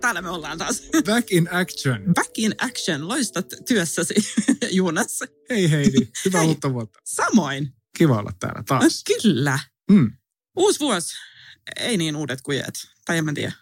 [0.00, 0.82] Täällä me ollaan taas.
[1.06, 2.02] Back in action.
[2.14, 3.08] Back in action.
[3.08, 4.14] Loistat työssäsi,
[4.70, 5.20] Juunas.
[5.50, 6.48] Hei Heidi, hyvää Hei.
[6.48, 6.98] uutta vuotta.
[7.04, 7.72] Samoin.
[7.98, 9.04] Kiva olla täällä No, taas.
[9.22, 9.58] kyllä.
[9.90, 10.10] Mm.
[10.56, 11.14] Uusi vuosi.
[11.76, 12.74] Ei niin uudet kuin jäät.
[13.04, 13.52] Tai en mä tiedä.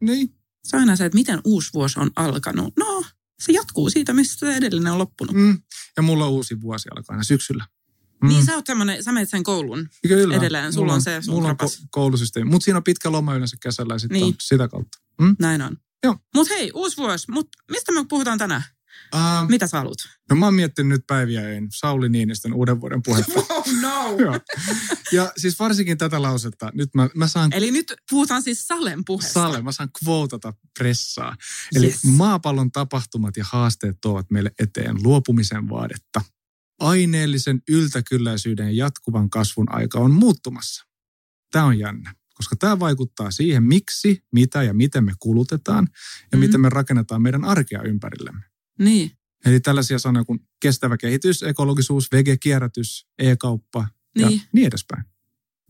[0.00, 0.28] Niin,
[0.64, 2.76] Se on aina se, että miten uusi vuosi on alkanut.
[2.76, 3.04] No,
[3.42, 5.34] se jatkuu siitä, mistä se edellinen on loppunut.
[5.34, 5.40] Mm.
[5.42, 5.62] mm.
[5.96, 7.66] ja mulla on uusi vuosi alkaa aina syksyllä.
[8.24, 8.28] Mm.
[8.28, 8.66] Niin sä oot
[9.04, 9.88] sä menet sen koulun.
[10.08, 10.36] Kyllä.
[10.36, 13.34] edelleen, sulla Mulla on se sun Mulla on ko- koulusysteemi, mutta siinä on pitkä loma
[13.34, 14.26] yleensä kesällä ja sitten Niin.
[14.26, 14.98] on sitä kautta.
[15.20, 15.36] Mm?
[15.38, 15.76] Näin on.
[16.04, 16.16] Joo.
[16.34, 17.30] Mut hei, uusi vuosi.
[17.30, 18.62] Mut mistä me puhutaan tänään?
[19.14, 19.96] Uh, Mitä sä haluat?
[20.30, 23.32] no mä oon miettinyt nyt päiviä ein Sauli Niinistön uuden vuoden puhetta.
[23.48, 24.16] Oh no!
[24.24, 24.40] Joo.
[25.12, 29.32] Ja siis varsinkin tätä lausetta, nyt mä, mä saan Eli nyt puhutaan siis Salen puheesta.
[29.32, 31.36] Sale, mä saan kvootata pressaa.
[31.74, 32.04] Eli Yes.
[32.04, 36.20] maapallon tapahtumat ja haasteet tuovat meille eteen luopumisen vaadetta.
[36.80, 40.84] Aineellisen yltäkylläisyyden ja jatkuvan kasvun aika on muuttumassa.
[41.50, 45.88] Tämä on jännä, koska tämä vaikuttaa siihen, miksi, mitä ja miten me kulutetaan
[46.32, 46.40] ja Mm.
[46.40, 48.44] miten me rakennetaan meidän arkea ympärillemme.
[48.78, 49.10] Niin.
[49.46, 53.88] Eli tällaisia sanoja kuin kestävä kehitys, ekologisuus, vege-kierrätys, e-kauppa
[54.18, 54.42] ja Niin.
[54.52, 55.04] niin edespäin.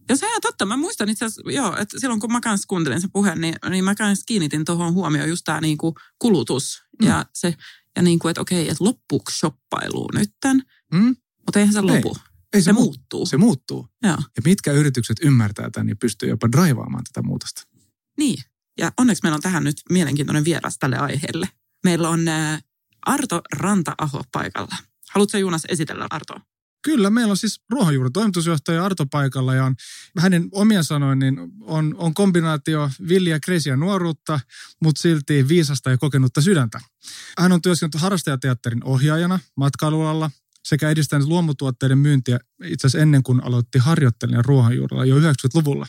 [0.08, 0.66] Ja se on totta.
[0.66, 3.84] Mä muistan itse asiassa, joo, että silloin kun mä kanssa kuuntelin sen puheen, niin, niin
[3.84, 6.82] mä kanssa kiinnitin tuohon huomioon just tämä niinku kulutus.
[7.02, 7.08] Mm.
[7.08, 7.54] Ja se,
[7.96, 10.62] ja niinku, että okei, että loppuuko shoppailu nytten,
[10.94, 11.16] Mm?
[11.46, 12.16] mutta eihän se lopu.
[12.52, 13.26] Ei se mu- muuttuu.
[13.26, 13.88] Se muuttuu.
[14.02, 14.16] Joo.
[14.36, 17.62] Ja mitkä yritykset ymmärtää tämän ja pystyy jopa draivaamaan tätä muutosta.
[18.18, 18.42] Niin.
[18.78, 21.48] Ja onneksi meillä on tähän nyt mielenkiintoinen vieras tälle aiheelle.
[21.84, 22.60] Meillä on ää,
[23.06, 24.76] Arto Ranta-aho paikalla.
[25.14, 26.40] Haluatko Juunas esitellä Artoa?
[26.84, 29.74] Kyllä, meillä on siis ruohonjuuri toimitusjohtaja Arto paikalla ja on,
[30.18, 34.40] hänen omia sanoin, niin on, on kombinaatio villiä, kreisiä nuoruutta,
[34.82, 36.80] mutta silti viisasta ja kokenutta sydäntä.
[37.38, 40.30] Hän on työskennellyt harrastajateatterin ohjaajana matkailualalla
[40.64, 45.86] sekä edistänyt luomutuotteiden myyntiä itse asiassa ennen kuin aloitti harjoittelijan ruohonjuurella jo 90-luvulla.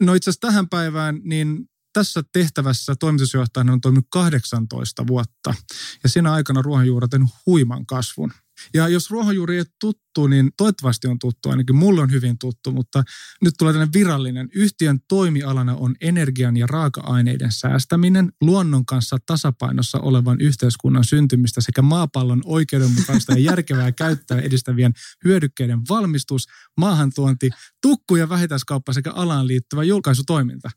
[0.00, 5.54] No itse asiassa tähän päivään, niin tässä tehtävässä toimitusjohtajana on toiminut 18 vuotta
[6.02, 7.06] ja siinä aikana ruohonjuuri
[7.46, 8.32] huiman kasvun.
[8.74, 12.72] Ja jos ruohonjuuri ei ole tuttu, niin toivottavasti on tuttu, ainakin mulle on hyvin tuttu,
[12.72, 13.02] mutta
[13.42, 14.48] nyt tulee tällainen virallinen.
[14.54, 22.42] Yhtiön toimialana on energian ja raaka-aineiden säästäminen, luonnon kanssa tasapainossa olevan yhteiskunnan syntymistä sekä maapallon
[22.44, 24.92] oikeudenmukaista ja järkevää käyttöä edistävien
[25.24, 26.46] hyödykkeiden valmistus,
[26.76, 27.50] maahantuonti,
[27.82, 30.70] tukku- ja vähittäiskauppa sekä alaan liittyvä julkaisutoiminta.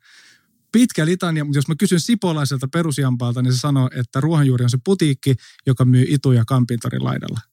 [0.72, 4.78] Pitkä litania, mutta jos mä kysyn sipolaiselta perusjampaalta, niin se sanoo, että ruohonjuuri on se
[4.86, 5.36] putiikki,
[5.68, 7.51] joka myy ituja Kampintorin laidalla.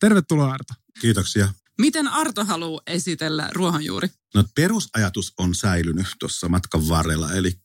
[0.00, 0.74] Tervetuloa Arto.
[1.00, 1.52] Kiitoksia.
[1.78, 4.08] Miten Arto haluaa esitellä ruohonjuuri?
[4.34, 7.60] No perusajatus on säilynyt tuossa matkan varrella, eli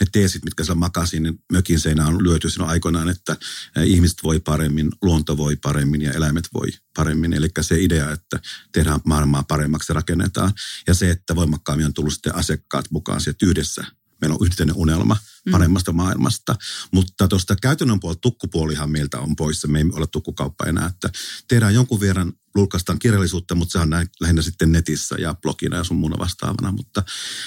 [0.00, 3.36] ne teesit, mitkä siellä makasin, niin mökin seinä on lyöty silloin aikoinaan, että
[3.84, 7.32] ihmiset voi paremmin, luonto voi paremmin ja eläimet voi paremmin.
[7.32, 8.40] Eli se idea, että
[8.72, 10.52] tehdään maailmaa paremmaksi ja rakennetaan.
[10.86, 13.84] Ja se, että voimakkaammin on tullut sitten asiakkaat mukaan sieltä yhdessä.
[14.20, 15.16] Meillä on yhteinen unelma
[15.50, 16.56] paremmasta maailmasta.
[16.92, 19.68] Mutta tuosta käytännön puolelta tukkupuolihan meiltä on poissa.
[19.68, 20.86] Me ei ole tukkukauppa enää.
[20.86, 21.10] Että
[21.48, 25.84] tehdään jonkun verran, julkaistaan kirjallisuutta, mutta se on näin, lähinnä sitten netissä ja blogina ja
[25.84, 26.72] sun muuna vastaavana.
[26.72, 27.02] Mutta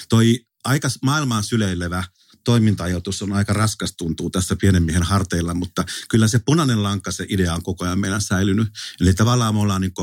[0.09, 2.03] toi aika maailmaan syleilevä
[2.43, 7.25] toiminta-ajatus on aika raskas tuntuu tässä pienen miehen harteilla, mutta kyllä se punainen lanka, se
[7.29, 8.67] idea on koko ajan meillä säilynyt.
[9.01, 9.93] Eli tavallaan me ollaan niin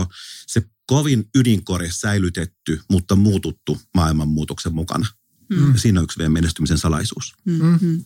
[0.47, 5.07] se kovin ydinkore säilytetty, mutta muututtu maailmanmuutoksen mukana.
[5.51, 5.77] Mm.
[5.77, 7.35] Siinä on yksi meidän menestymisen salaisuus.
[7.45, 8.05] Mm-hmm.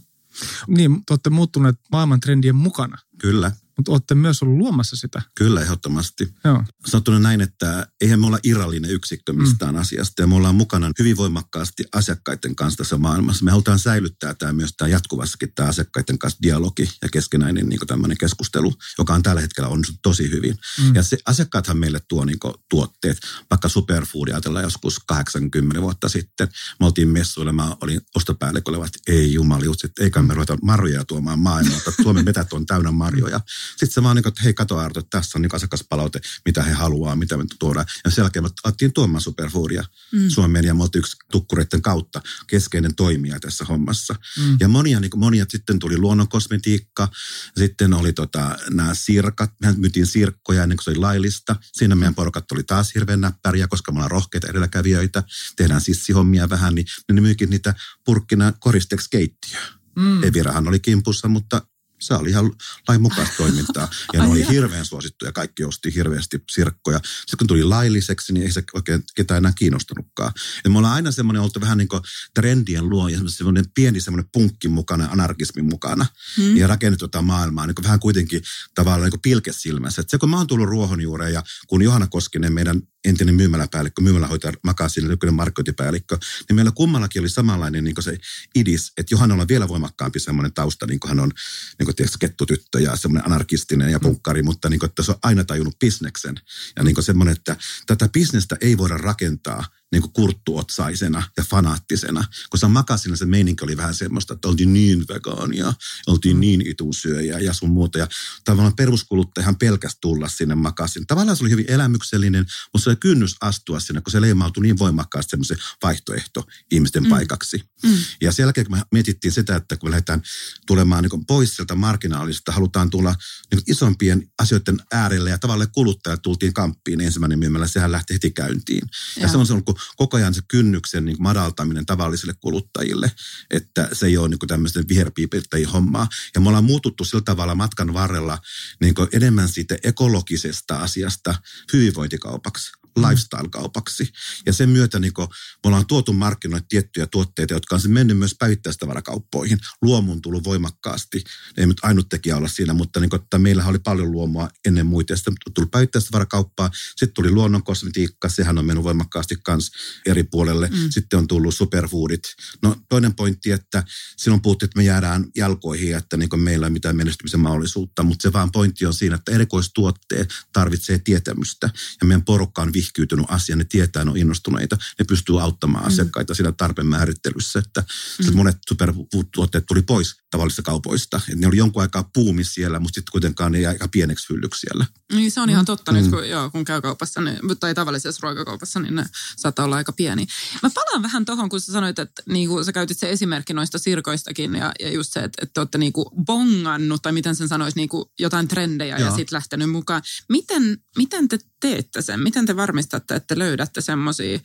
[0.68, 5.22] Niin, te olette muuttuneet maailman trendien mukana, Kyllä, mutta olette myös ollut luomassa sitä.
[5.34, 6.34] kyllä ehdottomasti.
[6.44, 6.64] Joo.
[6.86, 9.80] Sanottuna näin, että eihän me olla irrallinen yksikkö mistään mm.
[9.80, 13.44] asiasta ja me ollaan mukana hyvin voimakkaasti asiakkaiden kanssa tässä maailmassa.
[13.44, 18.18] Me halutaan säilyttää tämä myös tämä jatkuvassakin tämä asiakkaiden kanssa dialogi ja keskenäinen niin tämmöinen
[18.18, 20.58] keskustelu, joka on tällä hetkellä on tosi hyvin.
[20.82, 20.94] Mm.
[20.94, 22.38] Ja se, asiakkaathan meille tuo niin
[22.70, 23.18] tuotteet,
[23.50, 26.48] vaikka superfood ajatellaan joskus 80 vuotta sitten.
[26.80, 31.38] Me oltiin messuilla, mä olin ostopäälliköllä, että ei jumaliutsi, että eikä me ruveta marjoja tuomaan
[31.38, 31.92] maailmalta.
[32.02, 33.40] Suomen metät on täynnä marjoja.
[33.70, 36.62] Sitten se vaan niin kuin, että hei kato Arto, että tässä on niin asiakaspalaute, mitä
[36.62, 37.86] he haluaa, mitä me tuodaan.
[38.04, 40.28] Ja sen jälkeen me alettiin tuomaan superfoodia mm.
[40.28, 44.14] Suomeen ja me oltiin yksi tukkureiden kautta keskeinen toimija tässä hommassa.
[44.38, 44.56] Mm.
[44.60, 47.08] Ja monia, niin kuin, monia sitten tuli luonnonkosmetiikka,
[47.56, 51.56] sitten oli tota, nämä sirkat, mehän myytiin sirkkoja ennen kuin se oli laillista.
[51.72, 55.22] Siinä meidän porukat oli taas hirveän näppäriä, koska me ollaan rohkeita edelläkävijöitä,
[55.56, 57.74] tehdään sissihommia vähän, niin ne myykin niitä
[58.04, 59.68] purkkina koristeeksi keittiöön.
[59.96, 60.24] Mm.
[60.24, 61.62] Evirahan oli kimpussa, mutta
[62.06, 62.52] se oli ihan
[62.88, 63.88] lain mukaista toimintaa.
[64.12, 67.00] Ja ne oli hirveän suosittuja, kaikki osti hirveästi sirkkoja.
[67.04, 70.32] Sitten kun tuli lailliseksi, niin ei se oikein ketään enää kiinnostanutkaan.
[70.64, 72.02] Ja me ollaan aina semmoinen oltu vähän niin kuin
[72.34, 76.06] trendien luoja, semmoinen pieni semmoinen punkki mukana, anarkismin mukana.
[76.36, 76.56] Hmm.
[76.56, 78.42] Ja rakennettu tätä maailmaa niin kuin vähän kuitenkin
[78.74, 80.02] tavallaan niin kuin pilkesilmässä.
[80.02, 84.52] Et se kun mä oon tullut ruohonjuureen ja kun Johanna Koskinen, meidän entinen myymäläpäällikkö, myymälähoitaja
[84.62, 86.18] Makasin, nykyinen markkinointipäällikkö,
[86.48, 88.18] niin meillä kummallakin oli samanlainen niin se
[88.54, 91.32] idis, että Johanna on vielä voimakkaampi semmoinen tausta, niin kuin hän on
[91.78, 94.46] niin kuin tietysti kettutyttö ja semmoinen anarkistinen ja punkkari, mm.
[94.46, 96.34] mutta niin kuin, että se on aina tajunnut bisneksen.
[96.76, 97.56] Ja niin kuin semmoinen, että
[97.86, 99.64] tätä bisnestä ei voida rakentaa
[99.94, 102.24] niin kuin kurttuotsaisena ja fanaattisena.
[102.50, 105.74] Kun se makasina se meininki oli vähän semmoista, että oltiin niin vegaania,
[106.06, 106.40] oltiin mm.
[106.40, 107.98] niin itusyöjä ja sun muuta.
[107.98, 108.08] Ja
[108.44, 111.06] tavallaan peruskuluttajahan pelkästään tulla sinne makasin.
[111.06, 114.78] Tavallaan se oli hyvin elämyksellinen, mutta se oli kynnys astua sinne, kun se leimautui niin
[114.78, 117.08] voimakkaasti semmoisen vaihtoehto ihmisten mm.
[117.08, 117.62] paikaksi.
[117.82, 117.98] Mm.
[118.20, 120.22] Ja sen jälkeen, kun me mietittiin sitä, että kun me lähdetään
[120.66, 123.14] tulemaan niin pois sieltä marginaalista, halutaan tulla
[123.50, 128.88] niin isompien asioiden äärelle ja tavallaan kuluttajat tultiin kamppiin ensimmäinen myymälä, sehän lähti heti käyntiin.
[129.16, 129.62] Ja, ja se on se on
[129.96, 133.12] koko ajan se kynnyksen niin madaltaminen tavallisille kuluttajille,
[133.50, 136.08] että se ei ole niin tämmöisten viherpiipirtäjien hommaa.
[136.34, 138.38] Ja me ollaan muututtu sillä tavalla matkan varrella
[138.80, 141.34] niin enemmän siitä ekologisesta asiasta
[141.72, 144.12] hyvinvointikaupaksi lifestyle-kaupaksi.
[144.46, 148.18] Ja sen myötä niin kun, me ollaan tuotu markkinoille tiettyjä tuotteita, jotka on se mennyt
[148.18, 149.58] myös päivittäistavarakauppoihin.
[149.82, 151.24] Luomun tullut voimakkaasti.
[151.56, 154.86] Ei nyt ainut tekijä olla siinä, mutta niin kun, että meillähän oli paljon luomua ennen
[154.86, 155.12] muita.
[155.12, 156.70] Ja sitten tuli päivittäistavarakauppaa.
[156.96, 158.28] Sitten tuli luonnon kosmetiikka.
[158.28, 159.70] Sehän on mennyt voimakkaasti kans
[160.06, 160.68] eri puolelle.
[160.68, 160.90] Mm.
[160.90, 162.22] Sitten on tullut superfoodit.
[162.62, 163.84] No toinen pointti, että
[164.16, 168.02] silloin puhuttiin, että me jäädään jalkoihin, että niin meillä ei ole mitään menestymisen mahdollisuutta.
[168.02, 171.70] Mutta se vaan pointti on siinä, että erikoistuotteet tarvitsee tietämystä.
[172.00, 175.88] Ja meidän porukka on vihkyytynyt asia, ne tietää, ne on innostuneita, ne pystyy auttamaan mm.
[175.88, 177.84] asiakkaita siinä tarpeen määrittelyssä, että
[178.30, 178.36] mm.
[178.36, 181.20] monet supertuotteet tuli pois tavallisista kaupoista.
[181.32, 184.60] Et ne oli jonkun aikaa puumi siellä, mutta sitten kuitenkaan ne jäi aika pieneksi hyllyksi
[184.60, 184.86] siellä.
[185.12, 185.98] Niin se on ihan totta mm.
[185.98, 189.04] nyt, kun, joo, kun käy kaupassa niin, tai tavallisessa ruokakaupassa, niin ne
[189.36, 190.26] saattaa olla aika pieni.
[190.62, 193.78] Mä palaan vähän tuohon, kun sä sanoit, että niin kuin sä käytit se esimerkki noista
[193.78, 197.48] sirkoistakin ja, ja just se, että, että te olette niin kuin bongannut, tai miten sen
[197.48, 199.08] sanoisi, niin kuin jotain trendejä joo.
[199.08, 200.02] ja sitten lähtenyt mukaan.
[200.28, 202.20] Miten, miten te teette sen?
[202.20, 204.38] Miten te varmistatte, että löydätte semmoisia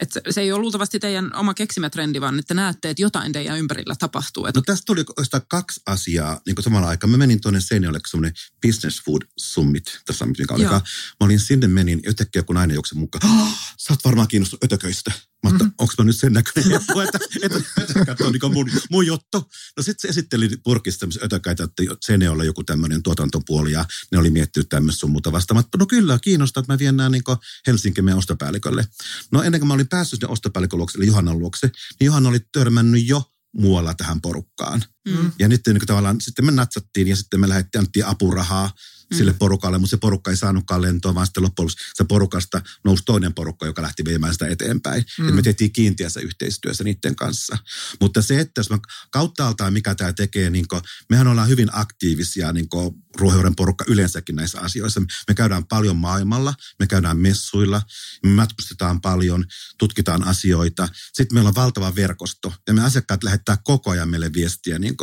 [0.00, 3.94] että se ei ole luultavasti teidän oma keksimätrendi, vaan että näette, että jotain teidän ympärillä
[3.98, 4.46] tapahtuu.
[4.54, 7.10] No tästä tuli oikeastaan kaksi asiaa niin kuin samalla aikaa.
[7.10, 8.32] Mä menin tuonne Seinäjoelle semmoinen
[8.66, 10.54] Business Food Summit, tässä mikä.
[10.58, 10.80] Mä
[11.20, 13.48] olin sinne menin, yhtäkkiä kun aina juoksen mukaan, oh,
[13.78, 15.12] sä oot varmaan kiinnostunut ötököistä.
[15.44, 15.72] Mä mm-hmm.
[15.78, 17.58] onko mä nyt sen näköinen joku, että, että,
[18.00, 19.50] että, on niin mun, mun juttu.
[19.76, 24.30] No sitten se esitteli purkista tämmöisiä ötökäitä, että Seneolla joku tämmöinen tuotantopuoli ja ne oli
[24.30, 25.64] miettinyt tämmöistä sun muuta vastaan.
[25.78, 27.22] no kyllä, kiinnostaa, että mä vien nämä niin
[27.66, 28.86] Helsingin meidän ostopäällikölle.
[29.32, 31.70] No ennen kuin mä olin päässyt sinne ostopäällikön luokse, eli Johannan luokse,
[32.00, 34.84] niin Johanna oli törmännyt jo muualla tähän porukkaan.
[35.08, 35.32] Mm.
[35.38, 38.70] Ja nyt niin tavallaan sitten me natsattiin ja sitten me lähdettiin, annettiin apurahaa
[39.14, 39.38] sille mm.
[39.38, 43.66] porukalle, mutta se porukka ei saanutkaan lentoa, vaan sitten loppujen se porukasta nousi toinen porukka,
[43.66, 45.04] joka lähti viemään sitä eteenpäin.
[45.18, 45.28] Mm.
[45.28, 47.58] Et me tehtiin kiintiässä yhteistyössä niiden kanssa.
[48.00, 48.78] Mutta se, että jos mä
[49.10, 52.68] kauttaaltaan mikä tämä tekee, niin kun, mehän ollaan hyvin aktiivisia niin
[53.16, 55.00] ruohonjuuren porukka yleensäkin näissä asioissa.
[55.28, 57.82] Me käydään paljon maailmalla, me käydään messuilla,
[58.22, 59.44] me matkustetaan paljon,
[59.78, 60.88] tutkitaan asioita.
[61.12, 64.94] Sitten meillä on valtava verkosto ja me asiakkaat lähettää koko ajan meille viestiä niin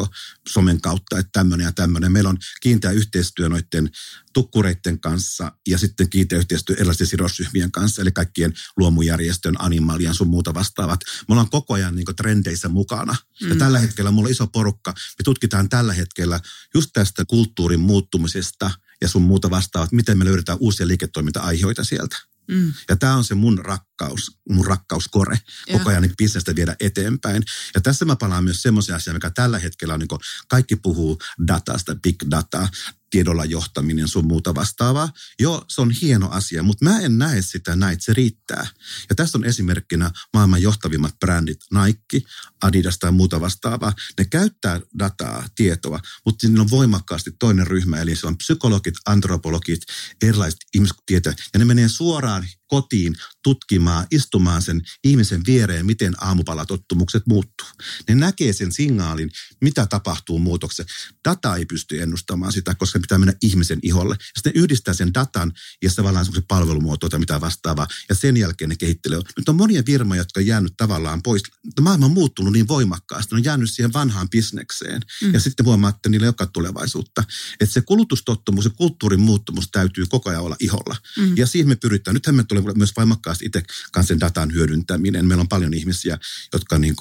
[0.50, 2.12] somen kautta, että tämmöinen ja tämmöinen.
[2.12, 3.90] Meillä on kiinteä yhteistyö noiden
[4.34, 10.54] tukkureiden kanssa ja sitten kiinteä yhteistyö erilaisten sidosryhmien kanssa, eli kaikkien luomujärjestön, animalian sun muuta
[10.54, 11.00] vastaavat.
[11.28, 13.16] Me ollaan koko ajan niin trendeissä mukana.
[13.42, 13.50] Mm.
[13.50, 14.92] Ja tällä hetkellä mulla on iso porukka.
[14.92, 16.40] Me tutkitaan tällä hetkellä
[16.74, 18.72] just tästä kulttuurin muuttumisesta
[19.02, 22.18] ja sun muuta vastaavat, miten me löydetään uusia liiketoiminta-aiheita sieltä.
[22.48, 22.74] Mm.
[22.90, 25.78] Ja tämä on se mun rakkaus, mun rakkauskore ja.
[25.78, 27.44] koko ajan niin bisnestä viedä eteenpäin.
[27.76, 31.96] Ja tässä mä palaan myös semmoisia asioita, mikä tällä hetkellä on, niin kaikki puhuu datasta,
[31.96, 32.68] big data,
[33.10, 35.10] tiedolla johtaminen, sun muuta vastaavaa.
[35.40, 38.68] Joo, se on hieno asia, mutta mä en näe sitä näin, se riittää.
[39.10, 42.28] Ja tässä on esimerkkinä maailman johtavimmat brändit, Nike,
[42.62, 43.94] Adidas tai muuta vastaavaa.
[44.18, 49.82] Ne käyttää dataa, tietoa, mutta siinä on voimakkaasti toinen ryhmä, eli se on psykologit, antropologit,
[50.22, 57.68] erilaiset ihmistieteet, ja ne menee suoraan kotiin tutkimaan, istumaan sen ihmisen viereen, miten aamupalatottumukset muuttuu.
[58.08, 59.32] Ne näkee sen signaalin,
[59.62, 60.94] mitä tapahtuu muutoksessa.
[61.30, 64.16] Data ei pysty ennustamaan sitä, koska pitää mennä ihmisen iholle.
[64.20, 67.88] Ja sitten yhdistää sen datan ja tavallaan se palvelumuoto tai mitä vastaavaa.
[68.10, 69.20] Ja sen jälkeen ne kehittelee.
[69.38, 71.44] Nyt on monia firmoja, jotka on jäänyt tavallaan pois.
[71.82, 73.36] Maailma on muuttunut niin voimakkaasti.
[73.36, 75.02] Ne on jäänyt siihen vanhaan bisnekseen.
[75.22, 75.34] Mm.
[75.34, 77.24] Ja sitten huomaa, että niillä ei olekaan tulevaisuutta.
[77.60, 80.96] Että se kulutustottumus, se kulttuurin muuttumus täytyy koko ajan olla iholla.
[81.18, 81.38] Mm.
[81.38, 82.14] Ja siihen me pyritään.
[82.14, 85.26] Nythän me tulee myös voimakkaasti itse kanssa sen datan hyödyntäminen.
[85.26, 86.18] Meillä on paljon ihmisiä,
[86.54, 86.96] jotka niin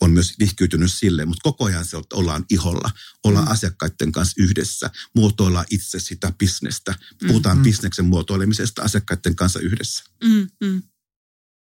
[0.00, 2.90] on myös vihkyytynyt sille, mutta koko ajan se ollaan iholla,
[3.24, 3.52] ollaan mm.
[3.52, 4.90] asiakkaiden kanssa yhdessä,
[5.40, 6.94] muotoillaan itse sitä bisnestä,
[7.26, 7.62] puhutaan mm.
[7.62, 10.04] bisneksen muotoilemisesta asiakkaiden kanssa yhdessä.
[10.24, 10.82] Mm, mm.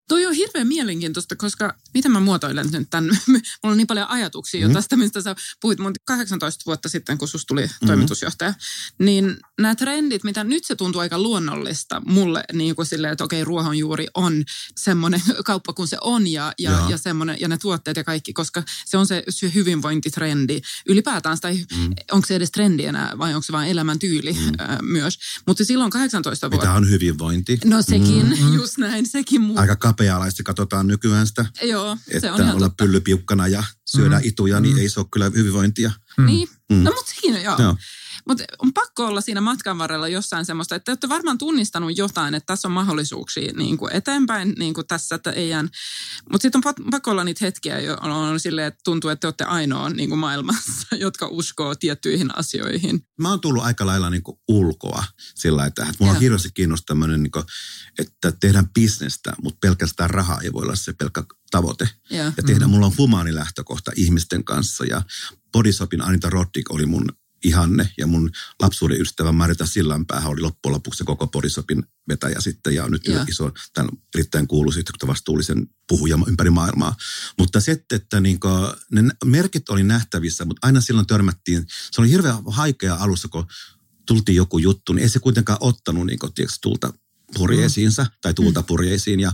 [0.09, 3.19] Toi on hirveän mielenkiintoista, koska miten mä muotoilen nyt tämän?
[3.28, 4.75] Mulla on niin paljon ajatuksia jo mm.
[4.75, 7.87] tästä, mistä sä puhuit mun 18 vuotta sitten, kun susta tuli mm.
[7.87, 8.54] toimitusjohtaja.
[8.99, 13.45] Niin nämä trendit, mitä nyt se tuntuu aika luonnollista mulle, niin kuin silleen, että okei,
[13.45, 14.45] ruohonjuuri on
[14.76, 18.62] semmoinen kauppa kuin se on ja, ja, ja, semmoinen, ja ne tuotteet ja kaikki, koska
[18.85, 21.38] se on se, hyvinvointitrendi ylipäätään.
[21.40, 21.90] Tai mm.
[22.12, 24.52] onko se edes trendi enää vai onko se vain elämäntyyli mm.
[24.61, 25.19] äh, myös.
[25.47, 26.66] Mutta silloin 18 vuotta.
[26.66, 27.59] Mitä on hyvinvointi?
[27.64, 28.54] No sekin, mm.
[28.61, 29.42] just näin, sekin.
[29.42, 31.47] Mu- Aika kapea-alaisesti katsotaan nykyään sitä.
[31.62, 34.25] Joo, se että on olla pyllypiukkana ja syödä mm.
[34.25, 34.81] ituja, niin mm.
[34.81, 35.90] ei se ole kyllä hyvinvointia.
[36.19, 36.26] Mm.
[36.26, 36.83] Niin, mm.
[36.83, 37.57] no mutta siinä joo.
[37.59, 37.76] joo.
[38.29, 42.35] Mutta on pakko olla siinä matkan varrella jossain semmoista, että te olette varmaan tunnistanut jotain,
[42.35, 45.69] että tässä on mahdollisuuksia niin kuin eteenpäin niin kuin tässä, että ei jään.
[46.33, 49.45] Mutta sitten on pakko olla niitä hetkiä, joilla on silleen, että tuntuu, että te olette
[49.45, 53.07] ainoa niin kuin maailmassa, jotka uskoo tiettyihin asioihin.
[53.21, 57.23] Mä oon tullut aika lailla niin kuin ulkoa sillä että mulla on hirveästi kiinnostunut tämmöinen,
[57.23, 57.45] niin kuin,
[57.99, 61.88] että tehdään bisnestä, mutta pelkästään rahaa ei voi olla se pelkkä tavoite.
[62.11, 62.71] Ja, ja tehdään, mm-hmm.
[62.71, 65.02] mulla on humaani lähtökohta ihmisten kanssa ja
[65.52, 67.09] Bodysopin Anita Roddick oli mun
[67.44, 68.30] ihanne ja mun
[68.61, 73.06] lapsuuden ystävä Marita Sillanpäähän oli loppujen lopuksi se koko Borisopin vetäjä sitten ja on nyt
[73.06, 73.25] ja.
[73.28, 76.96] iso, tämän erittäin kuuluisi vastuullisen puhuja ympäri maailmaa.
[77.38, 78.52] Mutta se, että niin kuin,
[78.92, 83.46] ne merkit oli nähtävissä, mutta aina silloin törmättiin, se oli hirveän haikea alussa, kun
[84.06, 86.92] tultiin joku juttu, niin ei se kuitenkaan ottanut niin kuin, tiedätkö, tulta
[87.35, 88.67] purjeisiinsa tai tuulta mm.
[88.67, 89.33] purjeisiin ja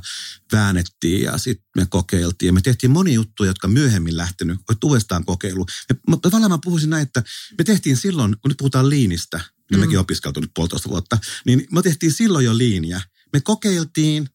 [0.52, 2.46] väännettiin ja sitten me kokeiltiin.
[2.46, 5.66] Ja me tehtiin moni juttuja, jotka myöhemmin lähtenyt, uudestaan kokeilu.
[6.08, 7.22] Me, tavallaan mä puhuisin näin, että
[7.58, 9.40] me tehtiin silloin, kun nyt puhutaan liinistä,
[9.70, 9.80] niin mm.
[9.80, 13.00] mekin opiskeltu nyt puolitoista vuotta, niin me tehtiin silloin jo liiniä.
[13.32, 14.28] Me kokeiltiin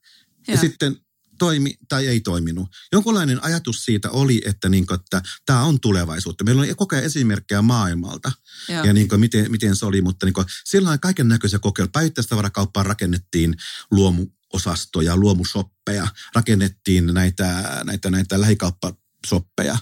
[0.47, 0.97] ja, ja sitten
[1.39, 2.69] toimi tai ei toiminut.
[2.91, 6.43] Jonkunlainen ajatus siitä oli, että, niin kuin, että tämä on tulevaisuutta.
[6.43, 8.31] Meillä oli koko ajan esimerkkejä maailmalta
[8.69, 8.83] Joo.
[8.83, 11.91] ja niin kuin, miten, miten se oli, mutta niin kuin, silloin kaiken näköisiä kokeiluja.
[11.91, 13.55] Päivittäistavarakauppaan rakennettiin
[13.91, 19.77] luomu osastoja, luomusoppeja, rakennettiin näitä, näitä, näitä lähikauppasoppeja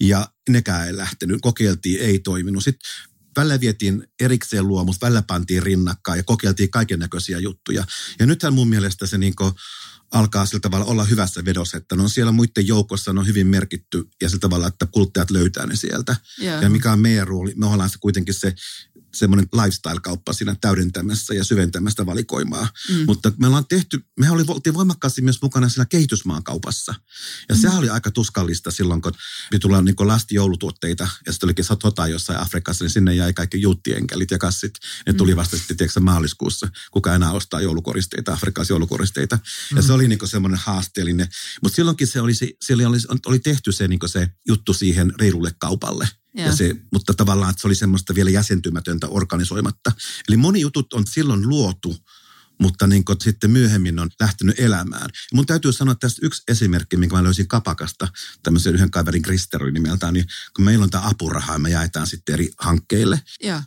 [0.00, 2.64] ja nekään ei lähtenyt, kokeiltiin, ei toiminut.
[2.64, 2.90] Sitten
[3.36, 7.84] välillä vietiin erikseen luomus, välillä pantiin rinnakkain ja kokeiltiin kaiken näköisiä juttuja.
[8.18, 9.52] Ja nythän mun mielestä se niin kuin,
[10.10, 13.46] alkaa sillä tavalla olla hyvässä vedossa, että ne on siellä muiden joukossa, ne on hyvin
[13.46, 16.16] merkitty ja sillä tavalla, että kuluttajat löytää ne sieltä.
[16.42, 16.62] Yeah.
[16.62, 18.54] Ja mikä on meidän rooli, me ollaan se kuitenkin se
[19.18, 22.68] semmoinen lifestyle-kauppa siinä täydentämässä ja syventämässä valikoimaa.
[22.90, 23.04] Mm.
[23.06, 26.94] Mutta me ollaan tehty, me oltiin voimakkaasti myös mukana siinä kehitysmaan kaupassa.
[27.48, 27.60] Ja mm.
[27.60, 29.12] sehän oli aika tuskallista silloin, kun
[29.52, 33.60] me tullaan niin lasti joulutuotteita ja sitten olikin sota jossain Afrikassa, niin sinne jäi kaikki
[33.60, 34.74] juuttienkelit ja kassit.
[35.06, 35.36] Ne tuli mm.
[35.36, 39.36] vasta sitten tiedätkö, maaliskuussa, kuka enää ostaa joulukoristeita, Afrikassa joulukoristeita.
[39.36, 39.76] Mm.
[39.76, 41.28] Ja se oli niin semmoinen haasteellinen.
[41.62, 46.08] Mutta silloinkin se oli, se oli, oli tehty se, niin se juttu siihen reilulle kaupalle.
[46.44, 49.92] Ja se, mutta tavallaan että se oli semmoista vielä jäsentymätöntä organisoimatta.
[50.28, 51.96] Eli moni jutut on silloin luotu
[52.60, 55.02] mutta niin kuin sitten myöhemmin on lähtenyt elämään.
[55.02, 58.08] Ja mun täytyy sanoa tästä yksi esimerkki, minkä mä löysin Kapakasta,
[58.42, 62.32] tämmöisen yhden kaverin Kristerin nimeltään, niin kun meillä on tämä apuraha ja me jaetaan sitten
[62.32, 63.20] eri hankkeille.
[63.42, 63.62] Ja.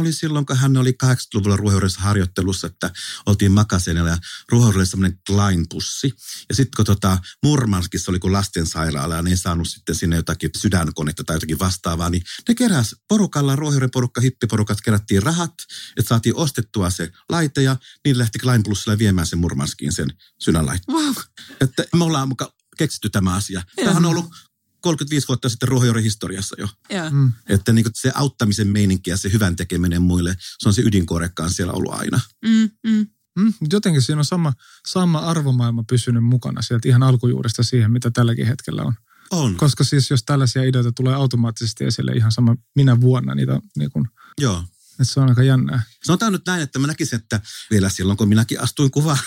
[0.00, 2.90] Oli silloin, kun hän oli 80-luvulla ruohonjuurissa harjoittelussa, että
[3.26, 6.12] oltiin Makasenilla ja ruohonjuurissa semmoinen Klein-pussi.
[6.48, 10.50] Ja sitten kun tota, Murmanskissa oli kuin lastensairaala ja ne ei saanut sitten sinne jotakin
[10.56, 15.54] sydänkonetta tai jotakin vastaavaa, niin ne keräs porukalla, ruohonjuuren porukka, hippiporukat kerättiin rahat,
[15.96, 20.98] että saatiin ostettua se laite ja niin lähti Klein Plusilla viemään sen Murmanskiin sen sydänlaitteen.
[20.98, 21.14] Wow.
[21.60, 23.62] Että me ollaan muka keksitty tämä asia.
[23.76, 24.26] Tämä on ollut
[24.80, 26.68] 35 vuotta sitten ruohonjuuren historiassa jo.
[26.92, 27.12] Yeah.
[27.12, 27.32] Mm.
[27.48, 31.72] Että niin se auttamisen meininki ja se hyvän tekeminen muille, se on se ydinkorekaan siellä
[31.72, 32.20] ollut aina.
[32.44, 33.06] Mm, mm.
[33.38, 34.52] Mm, jotenkin siinä on sama,
[34.86, 38.94] sama arvomaailma pysynyt mukana sieltä ihan alkujuuresta siihen, mitä tälläkin hetkellä on.
[39.30, 39.56] On.
[39.56, 44.08] Koska siis jos tällaisia ideoita tulee automaattisesti esille ihan sama minä vuonna, niitä niin kun,
[44.40, 44.64] Joo.
[45.02, 45.82] Se on aika jännää.
[46.04, 47.40] Sanotaan nyt näin, että mä näkisin, että
[47.70, 49.18] vielä silloin, kun minäkin astuin kuvaan,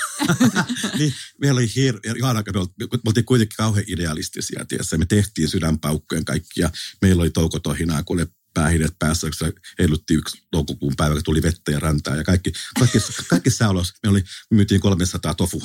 [1.00, 2.60] niin meillä oli hir- aika, me
[3.08, 4.98] oltiin kuitenkin kauhean idealistisia, tiedässä.
[4.98, 10.14] Me tehtiin sydänpaukkojen kaikki ja meillä oli toukotohinaa, kun ne päähineet päässä, kun se heilutti
[10.14, 13.94] yksi toukokuun päivä, kun tuli vettä ja räntää ja kaikki, kaikki, kaikki sääolossa.
[14.04, 15.62] Me, oli, me myytiin 300 tofu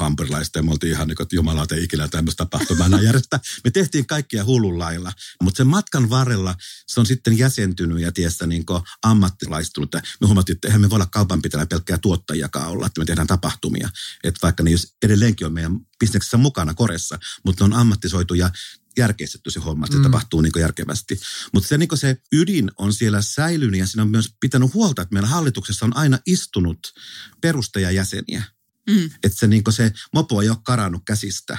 [0.54, 3.40] ja me oltiin ihan niin kuin, että jumala, ei ikinä tämmöistä tapahtumaa enää järjestää.
[3.64, 6.54] Me tehtiin kaikkia hullun lailla, mutta sen matkan varrella
[6.86, 8.64] se on sitten jäsentynyt ja tiestä niin
[9.02, 9.94] ammattilaistunut.
[9.94, 13.88] Me huomattiin, että eihän me voi olla kaupanpitäjä pelkkää tuottajakaan olla, että me tehdään tapahtumia.
[14.24, 18.50] Että vaikka ne jos edelleenkin on meidän bisneksessä mukana koressa, mutta ne on ammattisoitu ja
[18.98, 20.02] järkeistetty se homma, että se mm.
[20.02, 21.20] tapahtuu niin järkevästi.
[21.52, 25.12] Mutta se, niin se ydin on siellä säilynyt ja siinä on myös pitänyt huolta, että
[25.12, 26.78] meillä hallituksessa on aina istunut
[27.40, 28.42] perustajajäseniä.
[28.88, 29.10] Mm.
[29.24, 31.58] Että se, niin se mopo ei ole karannut käsistä.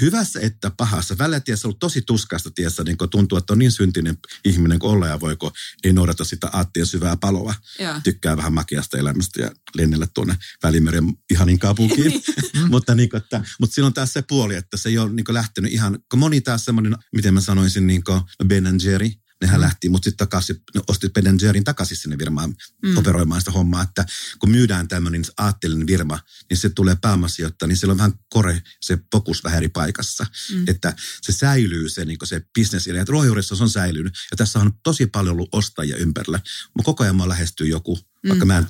[0.00, 1.18] Hyvässä että pahassa.
[1.18, 4.90] Välillä tiessä on ollut tosi tuskasta tiessä, niin tuntuu, että on niin syntinen ihminen kuin
[4.90, 5.52] olla ja voiko
[5.84, 7.54] ei noudata sitä aattien syvää paloa.
[7.78, 8.00] Ja.
[8.04, 12.02] Tykkää vähän makeasta elämästä ja lennellä tuonne Välimeren ihanin kaupunkiin.
[12.52, 12.70] Niin.
[12.70, 15.24] mutta, niin kuin, että, mutta siinä on taas se puoli, että se ei ole niin
[15.28, 18.02] lähtenyt ihan, kun moni taas semmoinen, miten mä sanoisin, niin
[18.46, 19.10] Ben Jerry,
[19.42, 19.64] nehän mm.
[19.64, 22.96] lähti, mutta sitten takaisin, ne osti Ben Jerryn takaisin sinne firmaan mm.
[22.96, 24.06] operoimaan sitä hommaa, että
[24.38, 26.20] kun myydään tämmöinen aatteellinen firma,
[26.50, 30.64] niin se tulee pääomasijoittaa, niin siellä on vähän kore, se fokus vähän eri paikassa, mm.
[30.68, 34.72] että se säilyy se, niin se bisnes, ja ruohonjuurissa se on säilynyt, ja tässä on
[34.82, 36.40] tosi paljon ollut ostajia ympärillä,
[36.76, 38.28] mutta koko ajan mä lähestyy joku, mm.
[38.28, 38.66] vaikka mä en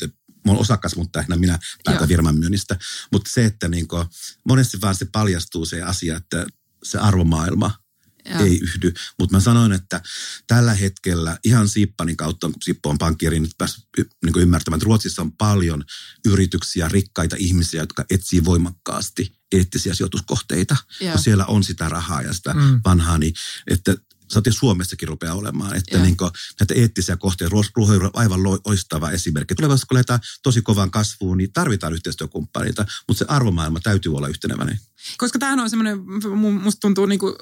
[0.47, 2.79] mä olen osakas, mutta ehkä minä päätän firman myynnistä.
[3.13, 4.07] Mutta se, että niin kuin,
[4.49, 6.47] monesti vaan se paljastuu se asia, että
[6.83, 7.82] se arvomaailma
[8.25, 8.39] ja.
[8.39, 8.93] ei yhdy.
[9.19, 10.01] Mutta mä sanoin, että
[10.47, 13.85] tällä hetkellä ihan Sippanin kautta, kun Sippo on pankkiri, nyt päässyt
[14.25, 15.85] niin ymmärtämään, että Ruotsissa on paljon
[16.25, 20.77] yrityksiä, rikkaita ihmisiä, jotka etsii voimakkaasti eettisiä sijoituskohteita.
[21.01, 21.19] Ja.
[21.19, 22.81] Siellä on sitä rahaa ja sitä mm.
[22.85, 23.35] vanhaa, niin
[23.71, 23.97] että
[24.33, 29.55] saatiin Suomessakin rupeaa olemaan, että niin kuin, näitä eettisiä kohteita, ruohonjuuri on aivan loistava esimerkki.
[29.55, 34.81] Tulevaisuudessa kun lähdetään tosi kovaan kasvuun, niin tarvitaan yhteistyökumppaneita, mutta se arvomaailma täytyy olla yhteneväinen.
[35.19, 35.99] Koska tämähän on semmoinen,
[36.63, 37.35] musta tuntuu niin kuin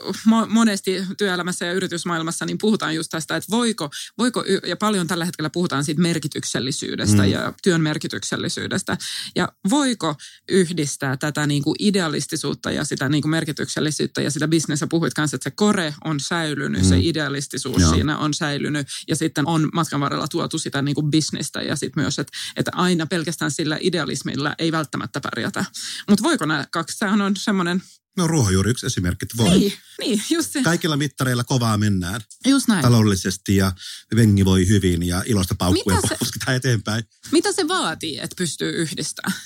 [0.48, 5.50] monesti työelämässä ja yritysmaailmassa, niin puhutaan just tästä, että voiko, voiko ja paljon tällä hetkellä
[5.50, 7.28] puhutaan siitä merkityksellisyydestä mm.
[7.28, 8.96] ja työn merkityksellisyydestä.
[9.36, 10.14] Ja voiko
[10.48, 15.34] yhdistää tätä niin kuin idealistisuutta ja sitä niin kuin merkityksellisyyttä ja sitä bisnestä puhuit kanssa,
[15.34, 16.88] että se kore on säilynyt, mm.
[16.88, 17.94] se idealistisuus Joo.
[17.94, 22.02] siinä on säilynyt ja sitten on matkan varrella tuotu sitä niin kuin bisnestä ja sitten
[22.02, 25.64] myös, että, että aina pelkästään sillä idealismilla ei välttämättä pärjätä.
[26.08, 27.82] Mutta voiko nämä kaksi, sehän on semmoinen
[28.16, 29.58] No ruohonjuuri yksi esimerkki, että voi.
[29.58, 30.62] Niin, niin, just se.
[30.62, 32.20] Kaikilla mittareilla kovaa mennään.
[32.46, 32.82] Just näin.
[32.82, 33.72] Taloudellisesti ja
[34.16, 37.04] vengi voi hyvin ja ilosta paukkuen pusketaan eteenpäin.
[37.32, 39.40] Mitä se vaatii, että pystyy yhdistämään?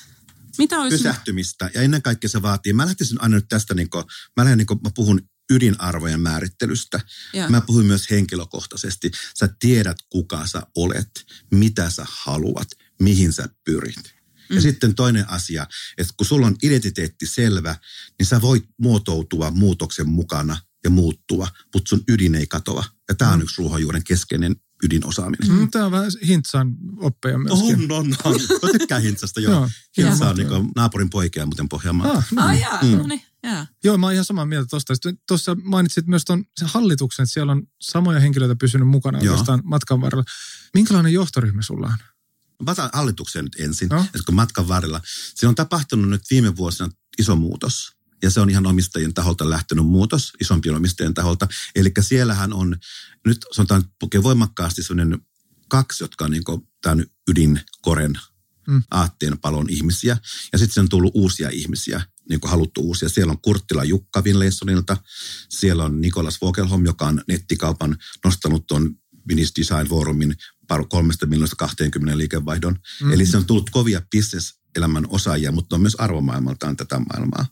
[0.59, 0.97] Mitä olisi...
[0.97, 4.05] Pysähtymistä ja ennen kaikkea se vaatii, mä lähtisin aina nyt tästä, niin kuin,
[4.37, 7.01] mä, lähden, niin kuin, mä puhun ydinarvojen määrittelystä.
[7.33, 7.49] Ja.
[7.49, 9.11] Mä puhuin myös henkilökohtaisesti.
[9.39, 11.11] Sä tiedät, kuka sä olet,
[11.51, 12.69] mitä sä haluat,
[13.03, 14.14] mihin sä pyrit.
[14.51, 14.63] Ja mm.
[14.63, 15.67] sitten toinen asia,
[15.99, 17.77] että kun sulla on identiteetti selvä,
[18.19, 22.85] niin sä voit muotoutua muutoksen mukana ja muuttua, mutta sun ydin ei katoa.
[23.09, 23.43] Ja tämä on mm.
[23.43, 25.53] yksi ruohonjuuren keskeinen ydinosaaminen.
[25.53, 27.93] Mm, tämä on vähän Hintsan oppeja myöskin.
[27.93, 28.41] On, on, on.
[28.63, 29.53] Mä tykkään Hintsasta, joo.
[29.53, 32.11] joo Hintsa on niin naapurin poikia muuten Pohjanmaa.
[32.11, 32.43] Ah, no.
[32.43, 32.99] ah jaa, mm.
[32.99, 33.23] no niin.
[33.47, 33.69] Yeah.
[33.85, 34.95] Joo, mä oon ihan samaa mieltä tuosta.
[35.29, 40.01] Tuossa mainitsit myös tuon sen hallituksen, että siellä on samoja henkilöitä pysynyt mukana oikeastaan matkan
[40.01, 40.25] varrella.
[40.75, 41.99] Minkälainen johtoryhmä sulla on?
[42.67, 44.07] Otan hallitukseen nyt ensin, no.
[44.27, 45.01] kun matkan varrella.
[45.35, 47.93] Se on tapahtunut nyt viime vuosina iso muutos.
[48.23, 51.49] Ja se on ihan omistajien taholta lähtenyt muutos, isompien omistajien taholta.
[51.75, 52.77] Eli siellähän on,
[53.27, 55.19] nyt sanotaan, pukee voimakkaasti sellainen
[55.69, 56.43] kaksi, jotka on niin
[56.83, 58.19] tämän ydinkoren
[58.69, 58.83] mm.
[58.91, 60.17] aatteen palon ihmisiä.
[60.53, 63.09] Ja sitten on tullut uusia ihmisiä, niin kuin haluttu uusia.
[63.09, 64.97] Siellä on Kurttila Jukka Finlaysonilta,
[65.49, 68.97] siellä on Nikolas Vogelholm, joka on nettikaupan nostanut tuon
[69.29, 70.37] Vinis Design Forumin
[70.89, 72.79] kolmesta miljoonasta 20 liikevaihdon.
[73.03, 73.13] Mm.
[73.13, 74.03] Eli se on tullut kovia
[74.77, 77.47] elämän osaajia, mutta on myös arvomaailmaltaan tätä maailmaa.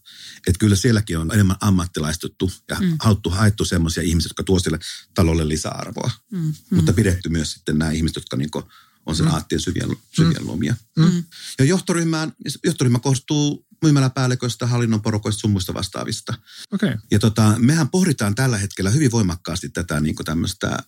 [0.47, 2.97] Että kyllä sielläkin on enemmän ammattilaistuttu ja mm.
[3.01, 4.79] haluttu haettu sellaisia ihmisiä, jotka tuo sille
[5.15, 6.11] talolle lisäarvoa.
[6.33, 6.55] Mm.
[6.71, 8.63] Mutta pidetty myös sitten nämä ihmiset, jotka niinku
[9.07, 9.33] on sen mm.
[9.33, 10.49] aattien syvien, syvien mm.
[10.49, 10.75] lomia.
[10.97, 11.25] Mm.
[11.59, 12.33] Ja johtoryhmään,
[12.65, 16.35] johtoryhmä koostuu myymäläpäälliköistä, hallinnon porukoista, sun muista vastaavista.
[16.73, 16.99] Okay.
[17.11, 20.79] Ja tota, mehän pohditaan tällä hetkellä hyvin voimakkaasti tätä niin tämmöistä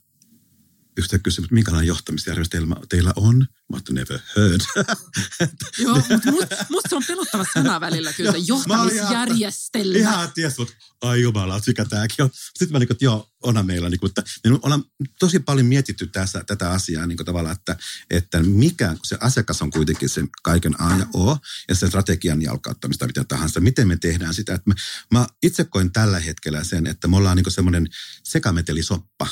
[0.99, 3.39] yhtä kysymys, minkälainen johtamisjärjestelmä teillä on?
[3.73, 4.61] Mä oon never heard.
[5.79, 9.99] Joo, mutta mut, musta se on pelottava sana välillä kyllä, johtamisjärjestelmä.
[9.99, 12.31] Ihan ties, mutta ai jumala, mikä tämäkin on.
[12.35, 14.85] Sitten mä niin että joo, onhan meillä, niin kuin, että niin ollaan
[15.19, 17.77] tosi paljon mietitty tässä, tätä asiaa niin kuin tavallaan, että,
[18.11, 22.43] että mikä, kun se asiakas on kuitenkin se kaiken A ja O, ja sen strategian
[22.43, 24.55] jalkauttamista mitä tahansa, miten me tehdään sitä.
[24.55, 24.75] Että mä,
[25.11, 27.89] mä itse koen tällä hetkellä sen, että me ollaan niin semmoinen
[28.25, 29.27] sekametelisoppa,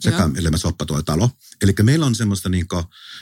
[0.00, 1.30] sekä soppa tuo talo.
[1.62, 2.66] Eli meillä on semmoista niin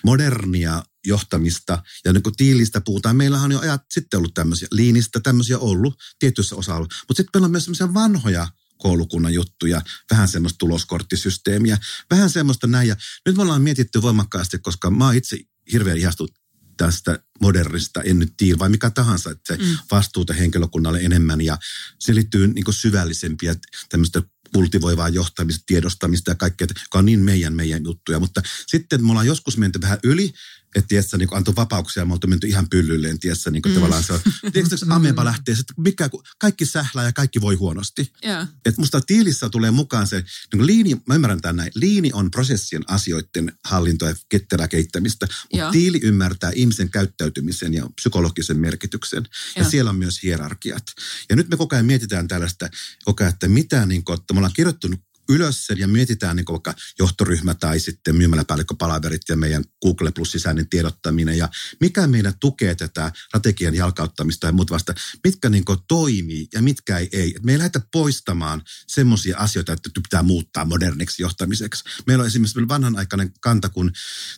[0.05, 3.17] modernia johtamista ja niin tiilistä puhutaan.
[3.17, 7.45] Meillähän on jo ajat sitten ollut tämmöisiä, liinistä tämmöisiä ollut tietyissä osa Mutta sitten meillä
[7.45, 11.79] on myös semmoisia vanhoja koulukunnan juttuja, vähän semmoista tuloskorttisysteemiä,
[12.11, 12.89] vähän semmoista näin.
[12.89, 15.39] Ja nyt me ollaan mietitty voimakkaasti, koska mä oon itse
[15.73, 16.33] hirveän ihastunut
[16.77, 19.79] tästä modernista, en nyt tiedä, vai mikä tahansa, että se mm.
[19.91, 21.59] vastuuta henkilökunnalle enemmän ja
[21.99, 23.57] se liittyy niin syvällisempiä
[23.89, 24.23] tämmöistä
[24.55, 28.21] kultivoivaa johtamista, tiedostamista ja kaikkea, joka on niin meidän, meidän juttuja.
[28.21, 30.33] Mutta sitten me ollaan joskus menty vähän yli
[30.75, 33.75] että tiedätkö, niin antoi vapauksia ja me oltu menty ihan pyllylleen, tiedätkö, niin kuin mm.
[33.75, 34.21] tavallaan se on,
[34.53, 38.13] tiedätkö, ameba lähtee, että mikä, kaikki sählää ja kaikki voi huonosti.
[38.25, 38.49] Yeah.
[38.67, 42.31] Että musta tiilissä tulee mukaan se, niin kuin liini, mä ymmärrän tämän näin, liini on
[42.31, 45.73] prosessien asioiden hallintoa ja ketterää kehittämistä, mutta yeah.
[45.73, 49.23] tiili ymmärtää ihmisen käyttäytymisen ja psykologisen merkityksen.
[49.57, 49.71] Ja yeah.
[49.71, 50.83] siellä on myös hierarkiat.
[51.31, 52.69] Ja nyt me koko ajan mietitään tällaista,
[53.05, 56.47] koko ajan, että mitä, niin kuin, että me ollaan kirjoittanut ylös sen ja mietitään niin
[56.49, 61.49] vaikka johtoryhmä tai sitten myymäläpäällikköpalaverit ja meidän Google Plus sisäinen tiedottaminen ja
[61.81, 67.09] mikä meidän tukee tätä strategian jalkauttamista ja muut vasta, mitkä niin toimii ja mitkä ei.
[67.13, 67.35] ei.
[67.43, 71.85] Me ei lähdetä poistamaan semmoisia asioita, että pitää muuttaa moderniksi johtamiseksi.
[72.07, 73.91] Meillä on esimerkiksi vanhanaikainen kanta kuin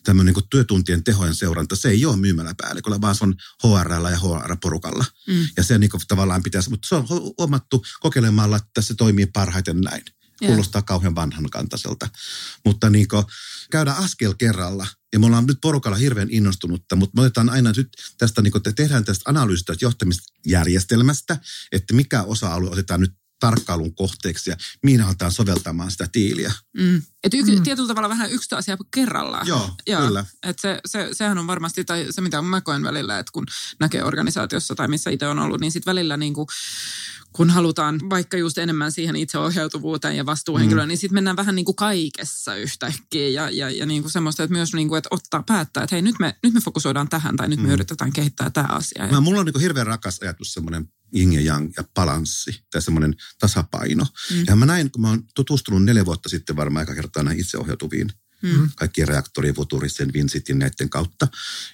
[0.05, 1.77] tämmöinen niin työtuntien tehojen seuranta.
[1.77, 5.05] Se ei ole myymäläpäälliköllä, vaan se on HRL ja HR-porukalla.
[5.27, 5.49] Mm.
[5.57, 10.03] Ja se niin tavallaan pitäisi, mutta se on huomattu kokeilemalla, että se toimii parhaiten näin.
[10.47, 12.09] Kuulostaa kauhean vanhankantaiselta.
[12.65, 13.25] Mutta niin kuin,
[13.71, 14.87] käydään askel kerralla.
[15.13, 18.61] Ja me ollaan nyt porukalla hirveän innostunutta, mutta me otetaan aina nyt tästä, niin kuin,
[18.61, 21.39] että tehdään tästä analyysistä johtamisjärjestelmästä,
[21.73, 26.53] että mikä osa-alue otetaan nyt tarkkailun kohteeksi ja mihin aletaan soveltamaan sitä tiiliä.
[26.79, 27.03] Mm.
[27.25, 27.63] Et y- mm.
[27.63, 29.47] tietyllä tavalla vähän yksi asia kerrallaan.
[29.47, 30.07] Joo, Joo.
[30.07, 30.25] kyllä.
[30.43, 33.47] Et se, se, sehän on varmasti, tai se mitä mä koen välillä, että kun
[33.81, 36.47] näkee organisaatiossa tai missä itse on ollut, niin sitten välillä niin kuin
[37.33, 40.89] kun halutaan vaikka just enemmän siihen itseohjautuvuuteen ja vastuuhenkilöön, mm.
[40.89, 44.53] niin sitten mennään vähän niin kuin kaikessa yhtäkkiä ja, ja, ja niin kuin semmoista, että
[44.53, 47.49] myös niin kuin, että ottaa päättää, että hei nyt me, nyt me fokusoidaan tähän tai
[47.49, 47.73] nyt me mm.
[47.73, 49.09] yritetään kehittää tämä asia.
[49.11, 52.83] Mä, mulla on niin kuin hirveän rakas ajatus semmoinen yin ja yang ja balanssi tai
[52.83, 54.05] semmoinen tasapaino.
[54.05, 54.45] Mm.
[54.47, 58.13] Ja mä näin, kun mä oon tutustunut neljä vuotta sitten varmaan aika kertaa näihin itseohjautuviin
[58.43, 58.71] mm.
[58.77, 61.29] kaikkien reaktorien, Futurisen, Vincitin näiden kautta.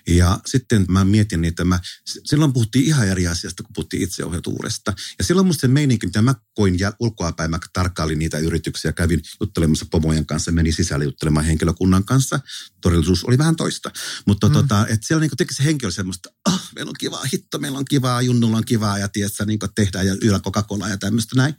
[0.06, 1.80] Ja sitten mä mietin niitä, mä,
[2.24, 4.92] silloin puhuttiin ihan eri asiasta, kun puhuttiin itseohjautuvuudesta.
[5.18, 9.22] Ja silloin musta se meininki, mitä mä koin ja ulkoapäin, mä tarkkailin niitä yrityksiä, kävin
[9.40, 12.40] juttelemassa pomojen kanssa, meni sisälle juttelemaan henkilökunnan kanssa.
[12.80, 13.90] Todellisuus oli vähän toista.
[14.26, 14.52] Mutta mm.
[14.52, 17.84] tota, että siellä niin teki se henkilö semmoista, oh, meillä on kivaa, hitto, meillä on
[17.84, 21.54] kivaa, junnulla on kivaa ja tiedätkö, niin tehdään ja yöllä Coca-Cola ja tämmöistä näin.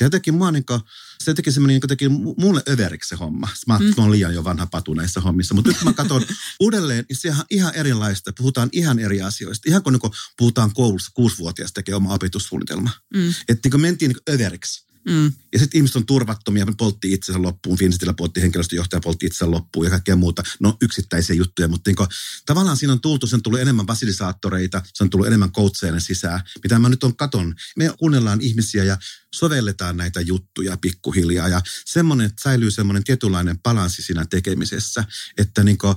[0.00, 0.80] Ja jotenkin mua niin kuin,
[1.24, 3.48] se teki semmoinen, niin teki mulle överiksi se homma.
[3.66, 4.02] Mä, mm.
[4.02, 5.54] mä liian jo vanha patu näissä hommissa.
[5.54, 6.26] Mutta nyt mä katson
[6.60, 8.32] uudelleen, niin se on ihan erilaista.
[8.38, 9.68] Puhutaan ihan eri asioista.
[9.68, 12.90] Ihan kun niin puhutaan koulussa, kuusivuotias tekee oma opetussuunnitelma.
[13.14, 13.34] Mm.
[13.48, 14.89] Että niin mentiin niin överiksi.
[15.08, 15.32] Mm.
[15.52, 19.90] Ja sitten ihmiset on turvattomia, poltti itsensä loppuun, Finstillä poltti henkilöstöjohtaja, poltti itsensä loppuun ja
[19.90, 20.42] kaikkea muuta.
[20.60, 22.08] No yksittäisiä juttuja, mutta niin
[22.46, 26.78] tavallaan siinä on tultu, sen tullut enemmän fasilisaattoreita, se on tullut enemmän coacheja sisään, mitä
[26.78, 27.54] mä nyt on katon.
[27.76, 28.98] Me kuunnellaan ihmisiä ja
[29.34, 35.04] sovelletaan näitä juttuja pikkuhiljaa ja semmoinen, että säilyy semmoinen tietynlainen balanssi siinä tekemisessä,
[35.38, 35.94] että niin kuin,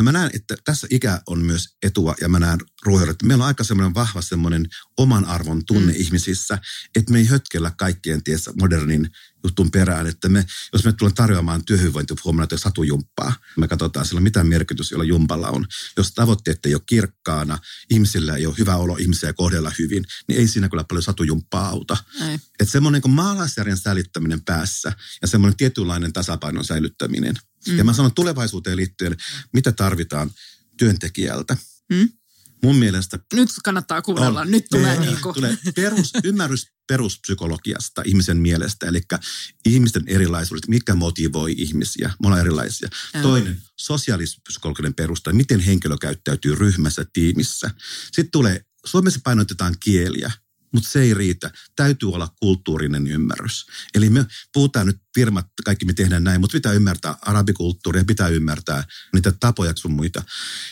[0.00, 3.48] mä näen, että tässä ikä on myös etua ja mä näen ruohon, että meillä on
[3.48, 6.00] aika semmoinen vahva semmoinen oman arvon tunne mm.
[6.00, 6.58] ihmisissä,
[6.96, 9.10] että me ei hötkellä kaikkien tiessä modernin
[9.44, 14.90] jutun perään, että me, jos me tullaan tarjoamaan työhyvinvointihuomenna satujumppaa, me katsotaan sillä mitä merkitys
[14.90, 15.66] jolla jumpalla on.
[15.96, 17.58] Jos tavoitteet ei ole kirkkaana,
[17.90, 21.96] ihmisillä ei ole hyvä olo, ihmisiä kohdella hyvin, niin ei siinä kyllä paljon satujumppaa auta.
[22.60, 27.36] Että semmoinen kuin maalaisjärjen säilyttäminen päässä ja semmoinen tietynlainen tasapainon säilyttäminen.
[27.68, 27.78] Mm.
[27.78, 29.16] Ja mä sanon tulevaisuuteen liittyen,
[29.52, 30.30] mitä tarvitaan
[30.76, 31.56] työntekijältä.
[31.92, 32.08] Mm
[32.62, 33.18] mun mielestä...
[33.34, 35.34] Nyt kannattaa kuunnella, on, nyt tulee, niin kuin.
[35.34, 39.00] tulee perus, ymmärrys peruspsykologiasta ihmisen mielestä, eli
[39.66, 42.88] ihmisten erilaisuudet, mikä motivoi ihmisiä, me ollaan erilaisia.
[43.14, 43.22] Ja.
[43.22, 47.70] Toinen, sosiaalispsykologinen perusta, miten henkilö käyttäytyy ryhmässä, tiimissä.
[48.04, 50.30] Sitten tulee, Suomessa painotetaan kieliä,
[50.72, 51.50] mutta se ei riitä.
[51.76, 53.66] Täytyy olla kulttuurinen ymmärrys.
[53.94, 58.84] Eli me puhutaan nyt firmat, kaikki me tehdään näin, mutta pitää ymmärtää arabikulttuuria, pitää ymmärtää
[59.12, 60.22] niitä tapoja sun muita.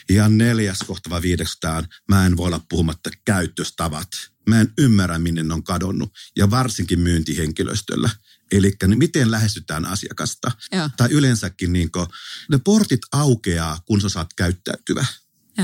[0.08, 4.08] Ja neljäs kohtava viidekstaan, mä en voi olla puhumatta käyttöstavat.
[4.48, 6.12] Mä en ymmärrä, minne ne on kadonnut.
[6.36, 8.10] Ja varsinkin myyntihenkilöstöllä.
[8.52, 10.52] Eli miten lähestytään asiakasta.
[10.72, 10.90] Ja.
[10.96, 12.06] Tai yleensäkin niin kun,
[12.50, 15.06] ne portit aukeaa, kun sä saat käyttäytyvä.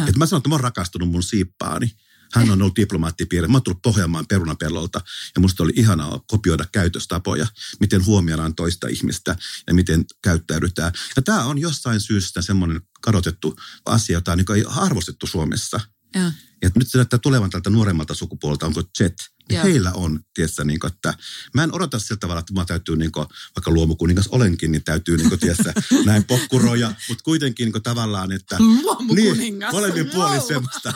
[0.09, 1.91] Et mä sanon, että mä oon rakastunut mun siippaani
[2.35, 3.49] hän on ollut diplomaattipiiri.
[3.49, 5.01] Mä oon tullut Pohjanmaan perunapellolta
[5.35, 7.47] ja musta oli ihanaa kopioida käytöstapoja,
[7.81, 9.37] miten huomioidaan toista ihmistä
[9.67, 10.93] ja miten käyttäydytään.
[11.17, 15.81] Ja tämä on jossain syystä semmoinen kadotettu asia, jota niin ei arvostettu Suomessa.
[16.15, 16.33] Ja.
[16.63, 19.15] Ja nyt se näyttää tulevan tältä nuoremmalta sukupuolelta, onko Jet
[19.51, 19.63] Ja.
[19.63, 21.15] Heillä on, tiedätkö, niin kuin, että
[21.55, 25.17] mä en odota sillä tavalla, että mä täytyy, niin kuin, vaikka luomukuningas olenkin, niin täytyy,
[25.17, 25.73] niin kuin, tiedätkö,
[26.05, 28.57] näin pokkuroja, mutta kuitenkin niin kuin, tavallaan, että...
[28.83, 29.39] Luomukuningas.
[29.39, 30.49] Niin, molemmin puolin wow.
[30.49, 30.93] semmoista.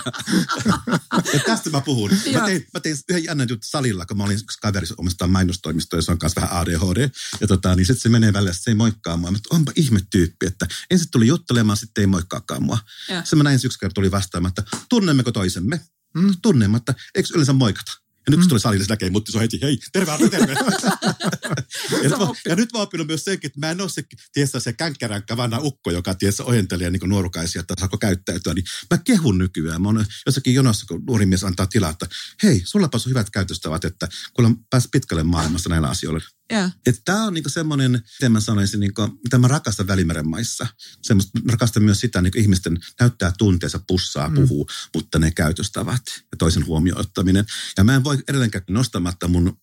[1.35, 2.11] ja tästä mä puhun.
[2.33, 5.99] Mä tein, mä tein yhden jännän juttu salilla, kun mä olin yksi kaveri omistaa mainostoimistoa,
[5.99, 7.11] jossa on kanssa vähän ADHD.
[7.41, 9.31] Ja tota, niin sitten se menee välillä, se ei moikkaa mua.
[9.31, 12.79] Mutta onpa ihme tyyppi, että ensin tuli juttelemaan, sitten ei moikkaakaan mua.
[13.25, 15.81] Se mä näin yksi kerta tuli vastaamaan, että tunnemmeko toisemme?
[16.15, 16.95] Mm, tunnematta.
[17.15, 17.93] Eikö yleensä moikata?
[18.27, 20.29] Ja nyt kun se tuli salille, se näkee mutta se on heti, hei, terve Arto,
[20.29, 20.53] terve.
[22.03, 24.03] ja, nyt mä, ja nyt mä oon oppinut myös senkin, että mä en ole se,
[24.33, 28.55] tiesä, se känkkäränkkä vanha ukko, joka tiesä ohentelee niin nuorukaisia, että saako käyttäytyä.
[28.55, 29.83] Niin mä kehun nykyään.
[29.83, 32.07] Mä oon jossakin jonossa, kun nuori mies antaa tilaa, että
[32.43, 36.40] hei, sulla on hyvät käytöstävät, että kun pääs pitkälle maailmassa näillä asioilla.
[36.53, 36.73] Yeah.
[37.05, 40.67] Tämä on niinku semmoinen, miten mä sanoisin, niinku, mitä mä rakastan Välimeren maissa.
[41.03, 44.35] Semmoista, mä rakastan myös sitä, niin ihmisten näyttää tunteensa, pussaa, mm.
[44.35, 47.45] puhuu, mutta ne käytöstävät ja toisen huomioon ottaminen.
[47.77, 49.59] Ja mä en voi edelleenkään nostamatta mun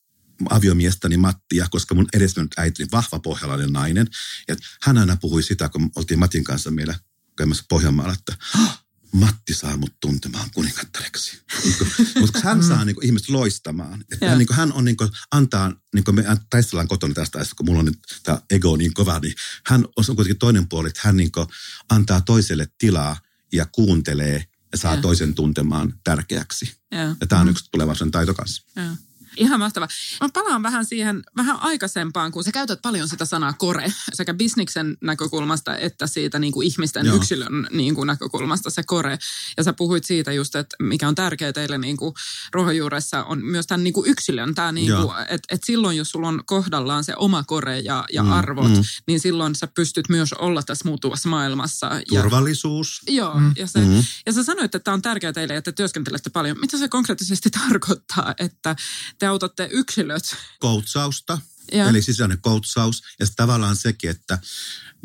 [0.49, 4.07] aviomiestäni Mattia, koska mun edesmennyt äiti oli vahva pohjalainen nainen.
[4.47, 6.95] Ja hän aina puhui sitä, kun oltiin Matin kanssa meillä
[7.37, 8.37] käymässä Pohjanmaalla, että
[9.11, 11.41] Matti saa mut tuntemaan kuningattareksi.
[12.21, 14.05] Mutta hän saa niin kuin, ihmiset loistamaan.
[14.11, 17.39] Että hän, niin kuin, hän on, niin kuin, antaa, niin kuin me taistellaan kotona tästä,
[17.57, 19.33] kun mulla on nyt tämä ego niin kova, niin
[19.65, 21.47] hän on kuitenkin toinen puoli, että hän niin kuin,
[21.89, 23.19] antaa toiselle tilaa
[23.53, 25.01] ja kuuntelee ja saa ja.
[25.01, 26.77] toisen tuntemaan tärkeäksi.
[26.91, 27.51] Ja, ja tämä on mm.
[27.51, 28.63] yksi tulevaisuuden taito kanssa.
[28.75, 28.95] Ja.
[29.37, 29.87] Ihan mahtava.
[30.21, 34.97] Mä palaan vähän siihen vähän aikaisempaan, kun sä käytät paljon sitä sanaa kore sekä bisniksen
[35.01, 37.15] näkökulmasta että siitä niin kuin ihmisten Joo.
[37.15, 39.17] yksilön niin kuin näkökulmasta se kore.
[39.57, 42.13] Ja sä puhuit siitä just, että mikä on tärkeää teille niin kuin
[42.53, 44.55] ruohonjuuressa on myös tämän niin kuin yksilön.
[44.55, 48.23] Tämä niin kuin, että, että silloin jos sulla on kohdallaan se oma kore ja, ja
[48.23, 48.83] mm, arvot, mm.
[49.07, 51.91] niin silloin sä pystyt myös olla tässä muuttuvassa maailmassa.
[52.09, 53.01] Turvallisuus.
[53.07, 54.03] Ja, joo, mm, ja, se, mm.
[54.25, 56.59] ja sä sanoit, että tämä on tärkeää teille, että työskentelette paljon.
[56.59, 58.75] Mitä se konkreettisesti tarkoittaa, että
[59.19, 60.35] te autatte yksilöt.
[60.59, 61.89] Koutsausta, ja.
[61.89, 63.03] eli sisäinen koutsaus.
[63.19, 64.39] Ja tavallaan sekin, että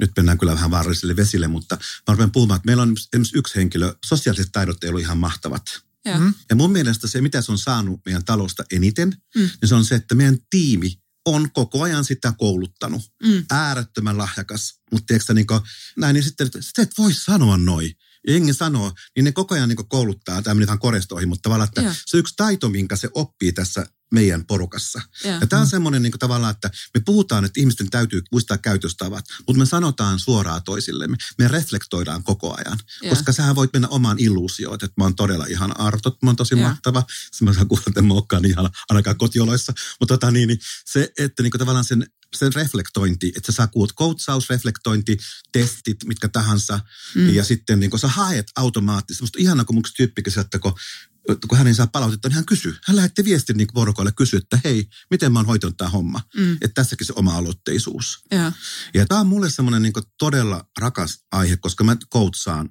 [0.01, 3.55] nyt mennään kyllä vähän vaarallisille vesille, mutta mä rupean puhumaan, että meillä on esimerkiksi yksi
[3.55, 5.63] henkilö, sosiaaliset taidot ei ollut ihan mahtavat.
[6.05, 6.19] Ja.
[6.19, 6.35] Mm.
[6.51, 9.41] ja mun mielestä se, mitä se on saanut meidän talosta eniten, mm.
[9.41, 13.03] niin se on se, että meidän tiimi on koko ajan sitä kouluttanut.
[13.23, 13.45] Mm.
[13.51, 14.75] Äärettömän lahjakas.
[14.93, 15.61] Mutta tiedätkö niin kuin,
[15.97, 17.97] näin, niin sitten, että et voi sanoa noin
[18.29, 21.97] jengi sanoo, niin ne koko ajan niin kouluttaa, tämä ihan korestoihin, mutta tavallaan, että yeah.
[22.07, 25.01] se yksi taito, minkä se oppii tässä meidän porukassa.
[25.25, 25.41] Yeah.
[25.41, 29.59] Ja tämä on semmoinen niin tavallaan, että me puhutaan, että ihmisten täytyy muistaa käytöstavat, mutta
[29.59, 31.17] me sanotaan suoraan toisillemme.
[31.39, 33.17] Me reflektoidaan koko ajan, yeah.
[33.17, 36.55] koska sähän voit mennä omaan illuusioon, että mä oon todella ihan arto, mä oon tosi
[36.55, 36.71] yeah.
[36.71, 37.03] mahtava.
[37.41, 38.15] Mä saan kuulla, että mä
[38.49, 39.73] ihan ainakaan kotioloissa.
[40.01, 44.51] Mutta tota, niin, niin, se, että niin tavallaan sen sen reflektointi, että sä saa koutsaus,
[44.51, 45.19] reflektointi,
[45.53, 46.81] testit, mitkä tahansa,
[47.15, 47.35] mm.
[47.35, 49.23] ja sitten niin kun sä haet automaattisesti.
[49.23, 50.73] Musta ihana, kun mun tyyppi että kun,
[51.49, 52.77] kun hän ei saa palautetta, niin hän kysyy.
[52.85, 56.21] Hän lähetti viestin niin porukoille kysyä, että hei, miten mä oon hoitanut tämä homma.
[56.37, 56.53] Mm.
[56.53, 58.19] Että tässäkin se oma aloitteisuus.
[58.31, 58.53] Ja,
[58.95, 62.71] ja tämä on mulle semmoinen niin todella rakas aihe, koska mä koutsaan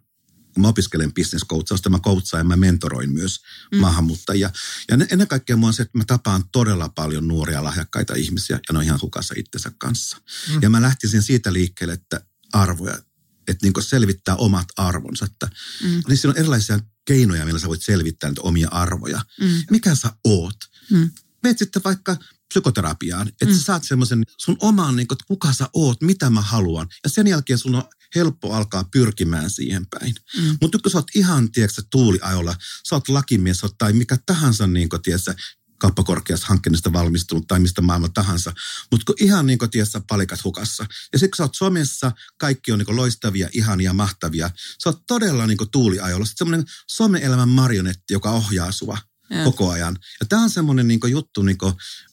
[0.53, 3.39] kun mä opiskelen business coachausta, mä coachaan ja mä mentoroin myös
[3.71, 3.79] mm.
[3.79, 4.51] maahanmuuttajia.
[4.89, 8.73] Ja ennen kaikkea mua on se, että mä tapaan todella paljon nuoria lahjakkaita ihmisiä ja
[8.73, 10.17] ne on ihan hukassa itsensä kanssa.
[10.49, 10.59] Mm.
[10.61, 12.21] Ja mä lähtisin siitä liikkeelle, että
[12.53, 12.99] arvoja,
[13.47, 15.25] että niin selvittää omat arvonsa.
[15.25, 15.49] Että,
[15.83, 16.01] mm.
[16.07, 19.21] Niin siinä on erilaisia keinoja, millä sä voit selvittää niitä omia arvoja.
[19.39, 19.63] Mm.
[19.69, 20.57] Mikä sä oot?
[20.91, 21.11] Mm.
[21.43, 22.17] Meet sitten vaikka
[22.51, 23.53] psykoterapiaan, että mm.
[23.53, 26.87] sä saat semmoisen sun oman, niin kuin, että kuka sä oot, mitä mä haluan.
[27.03, 27.83] Ja sen jälkeen sun on
[28.15, 30.15] helppo alkaa pyrkimään siihen päin.
[30.37, 30.57] Mm.
[30.61, 32.55] Mutta kun sä oot ihan, tiedätkö, tuuliajolla,
[32.89, 35.33] sä oot lakimies tai mikä tahansa, niin kuin, tiedätkö,
[35.81, 38.53] kauppakorkeasta hankkeesta valmistunut tai mistä maailma tahansa.
[38.91, 40.85] Mutta kun ihan niin kuin tiessä palikat hukassa.
[41.13, 44.49] Ja sitten kun sä oot somessa, kaikki on niin loistavia, ihania, mahtavia.
[44.83, 46.25] Sä oot todella niin tuuliajolla.
[46.25, 48.97] Sitten semmoinen some-elämän marionetti, joka ohjaa sua
[49.31, 49.43] ja.
[49.43, 49.97] koko ajan.
[50.19, 51.57] Ja tämä on semmoinen niin juttu, niin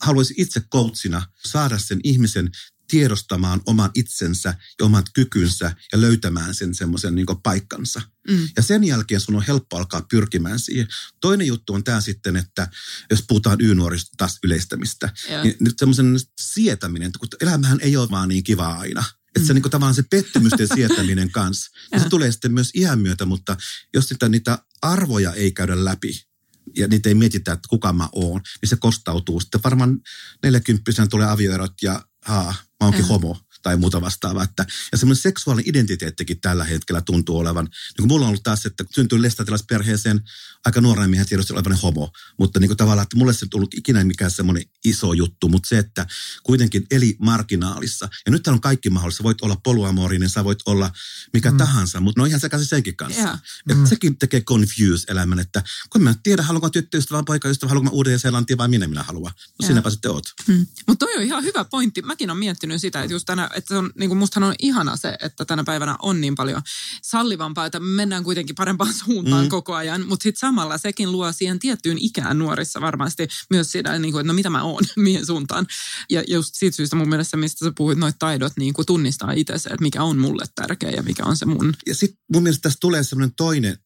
[0.00, 2.50] haluaisin itse coachina saada sen ihmisen
[2.90, 8.02] tiedostamaan oman itsensä ja omat kykynsä ja löytämään sen semmoisen niin paikkansa.
[8.28, 8.48] Mm.
[8.56, 10.88] Ja sen jälkeen sun on helppo alkaa pyrkimään siihen.
[11.20, 12.68] Toinen juttu on tämä sitten, että
[13.10, 15.44] jos puhutaan Y-nuorista taas yleistämistä, yeah.
[15.44, 19.04] niin nyt semmoisen sietäminen, kun elämähän ei ole vaan niin kivaa aina.
[19.36, 19.60] Että se mm.
[19.60, 21.70] niin tavallaan se pettymysten sietäminen kanssa.
[21.92, 23.56] Ja se tulee sitten myös iän myötä, mutta
[23.94, 26.27] jos sitä, niitä arvoja ei käydä läpi,
[26.76, 29.40] ja niitä ei mietitä, että kuka mä oon, niin se kostautuu.
[29.40, 30.00] Sitten varmaan
[30.42, 33.06] 40 tulee avioerot ja haa, mä oonkin ja.
[33.06, 33.36] homo.
[33.62, 34.44] Tai muuta vastaavaa.
[34.44, 37.64] Että, ja semmoinen seksuaalinen identiteettikin tällä hetkellä tuntuu olevan.
[37.64, 40.20] Niin kuin mulla on ollut taas, että syntyi lestatilaisperheeseen
[40.64, 43.74] aika nuorena miehen tiedosti olevan homo, mutta niin kuin tavallaan, että mulle se ei tullut
[43.74, 46.06] ikinä mikään semmoinen iso juttu, mutta se, että
[46.42, 48.08] kuitenkin eli marginaalissa.
[48.26, 49.22] Ja nyt on kaikki mahdollista.
[49.22, 50.90] Voit olla poluamorinen, sä voit olla
[51.32, 51.56] mikä mm.
[51.56, 53.20] tahansa, mutta no ihan sekaisin senkin kanssa.
[53.20, 53.42] Yeah.
[53.58, 53.86] Että mm.
[53.86, 58.18] sekin tekee confuse elämän, että kun mä en tiedä, haluanko tyttöystävä, poikaystävä, haluanko mä uuden
[58.18, 59.32] seelantia vai minne minä haluan.
[59.62, 60.24] No sinäpä sitten oot.
[60.46, 60.66] Mm.
[60.86, 62.02] Mutta toi on ihan hyvä pointti.
[62.02, 64.96] Mäkin olen miettinyt sitä, että just tänä, että se on, niin kuin mustahan on ihana
[64.96, 66.62] se, että tänä päivänä on niin paljon
[67.02, 69.48] sallivampaa, että mennään kuitenkin parempaan suuntaan mm.
[69.48, 74.12] koko ajan, mutta sitten samalla sekin luo siihen tiettyyn ikään nuorissa varmasti myös sitä, niin
[74.12, 75.66] kuin, että no mitä mä oon, mihin suuntaan.
[76.10, 79.58] Ja just siitä syystä mun mielestä, mistä sä puhuit, noita taidot niin kuin tunnistaa itse
[79.58, 81.74] se, että mikä on mulle tärkeä ja mikä on se mun.
[81.86, 83.78] Ja sitten mun mielestä tässä tulee semmoinen toinen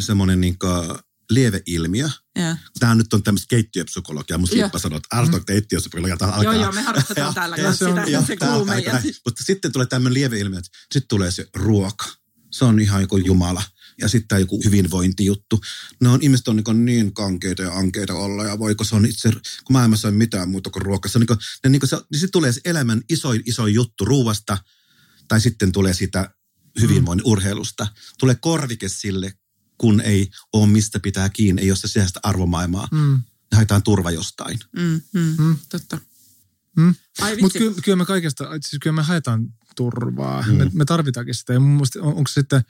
[0.00, 0.56] semmoinen niin
[1.30, 2.08] lieveilmiö.
[2.38, 2.58] Yeah.
[2.78, 4.38] Tämä nyt on tämmöistä keittiöpsykologiaa.
[4.38, 5.46] Musta Jippa sanoo, että arvotaan mm.
[5.46, 6.16] keittiöpsykologia.
[6.20, 6.42] Alkaa.
[6.42, 9.02] Joo, joo, me harrastetaan täällä on, sitä, se kuuluu meidän.
[9.24, 12.04] Mutta sitten tulee tämmöinen lieveilmiö, että sitten tulee se ruoka.
[12.50, 13.62] Se on ihan joku jumala.
[14.00, 15.60] Ja sitten tämä joku hyvinvointijuttu.
[16.00, 18.44] Ne on, ihmiset on niin, niin kankeita ja ankeita olla.
[18.44, 21.08] Ja voiko se on itse, kun maailmassa ei ole mitään muuta kuin ruoka.
[21.08, 23.66] Se on niin kuin, ne, niin kuin se, niin sitten tulee se elämän iso, iso
[23.66, 24.58] juttu ruuasta.
[25.28, 26.30] Tai sitten tulee sitä
[26.80, 27.30] hyvinvoinnin mm.
[27.30, 27.86] urheilusta.
[28.18, 29.32] Tulee korvike sille,
[29.78, 32.88] kun ei ole mistä pitää kiinni, ei ole se sisäistä arvomaailmaa.
[32.90, 33.22] Mm.
[33.54, 34.58] Haetaan turva jostain.
[34.76, 35.56] Mm, mm, mm.
[35.68, 35.98] Totta.
[36.76, 36.94] Mm.
[37.40, 40.44] Mutta kyllä, kyllä me kaikesta, siis kyllä me haetaan turvaa.
[40.48, 40.56] Mm.
[40.56, 41.52] Me, me tarvitaankin sitä.
[41.52, 42.62] Ja mun mielestä on, onko sitten,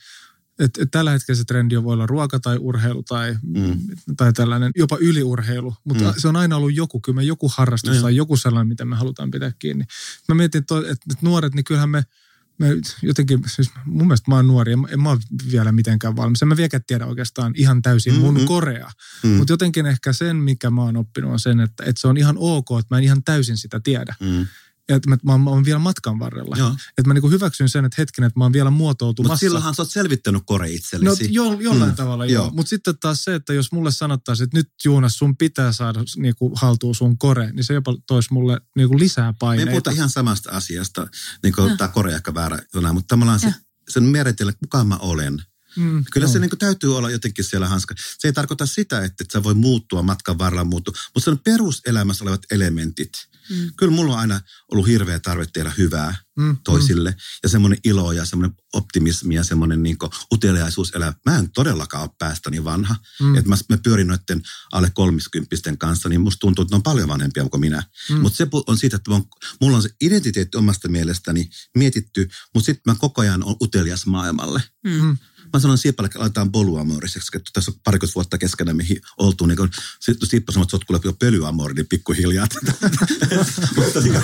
[0.58, 3.80] että et tällä hetkellä se trendi voi olla ruoka tai urheilu tai, mm.
[4.16, 5.74] tai tällainen, jopa yliurheilu.
[5.84, 6.14] Mutta mm.
[6.16, 8.02] se on aina ollut joku, kyllä me joku harrastus mm.
[8.02, 9.84] tai joku sellainen, mitä me halutaan pitää kiinni.
[10.28, 12.04] Mä mietin, että, että nuoret, niin kyllähän me–
[12.58, 12.66] mä
[13.02, 15.18] jotenkin, siis mun mielestä mä oon nuori, en, en mä ole
[15.50, 16.42] vielä mitenkään valmis.
[16.42, 18.46] En mä vieläkään tiedä oikeastaan ihan täysin mun mm-hmm.
[18.46, 18.90] korea.
[19.22, 19.30] Mm.
[19.30, 22.36] Mutta jotenkin ehkä sen, mikä mä oon oppinut, on sen, että, että se on ihan
[22.38, 24.14] ok, että mä en ihan täysin sitä tiedä.
[24.20, 24.46] Mm
[24.88, 26.56] että mä, mä, mä oon vielä matkan varrella.
[26.58, 26.68] Joo.
[26.68, 29.32] Että mä niinku hyväksyn sen, että hetken, että mä oon vielä muotoutumassa.
[29.32, 31.24] Mutta silloinhan sä oot selvittänyt kore itsellesi.
[31.24, 31.96] No jo, jollain mm.
[31.96, 32.44] tavalla joo.
[32.44, 32.52] joo.
[32.54, 36.52] Mutta sitten taas se, että jos mulle sanottaisiin, että nyt Juunas sun pitää saada niinku
[36.54, 39.70] haltuun sun kore, niin se jopa toisi mulle niinku lisää paineita.
[39.70, 41.06] Me puhutaan ihan samasta asiasta,
[41.42, 43.54] niin kuin tämä kore ehkä väärä sana, mutta tavallaan se,
[43.88, 45.42] sen määritellä, kuka mä olen.
[45.76, 46.32] Mm, Kyllä no.
[46.32, 47.94] se niin kuin, täytyy olla jotenkin siellä hanska.
[48.18, 51.38] Se ei tarkoita sitä, että, että sä voi muuttua matkan varrella muuttua, mutta se on
[51.38, 53.12] peruselämässä olevat elementit–
[53.50, 53.70] Mm.
[53.76, 54.40] Kyllä mulla on aina
[54.72, 56.56] ollut hirveä tarve tehdä hyvää mm.
[56.64, 57.10] toisille.
[57.10, 57.16] Mm.
[57.42, 59.96] Ja semmoinen ilo ja semmoinen optimismi ja semmoinen niin
[60.32, 61.12] uteliaisuus elää.
[61.26, 62.96] Mä en todellakaan ole päästäni vanha.
[63.20, 63.34] Mm.
[63.34, 67.08] Että mä, mä pyörin noiden alle kolmiskymppisten kanssa, niin musta tuntuu, että ne on paljon
[67.08, 67.82] vanhempia kuin minä.
[68.10, 68.20] Mm.
[68.20, 69.24] Mutta se on siitä, että on,
[69.60, 74.62] mulla on se identiteetti omasta mielestäni mietitty, mutta sitten mä koko ajan on utelias maailmalle.
[74.84, 75.16] Mm.
[75.52, 79.46] Mä sanon Siepalle, että laitetaan poluamoriseksi, että tässä on parikymmentä vuotta keskenään mihin oltu.
[79.46, 82.46] Niin kun, sitten Sieppa sanoi, että sä oot kuule jo pölyamori, niin pikkuhiljaa.
[83.76, 84.22] mutta, niin,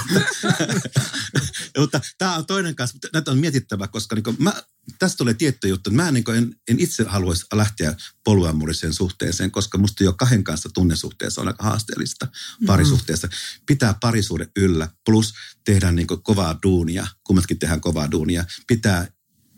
[1.78, 4.62] mutta tämä on toinen kanssa, mutta näitä on mietittävä, koska niin mä,
[4.98, 5.90] tästä tulee tietty juttu.
[5.90, 11.40] Mä niin en, en itse haluaisi lähteä poluamoriseen suhteeseen, koska musta jo kahden kanssa tunnesuhteessa
[11.40, 12.66] on aika haasteellista mm-hmm.
[12.66, 13.28] parisuhteessa.
[13.66, 15.34] Pitää parisuuden yllä, plus
[15.64, 18.44] tehdä niin kovaa duunia, kummatkin tehdään kovaa duunia.
[18.66, 19.08] Pitää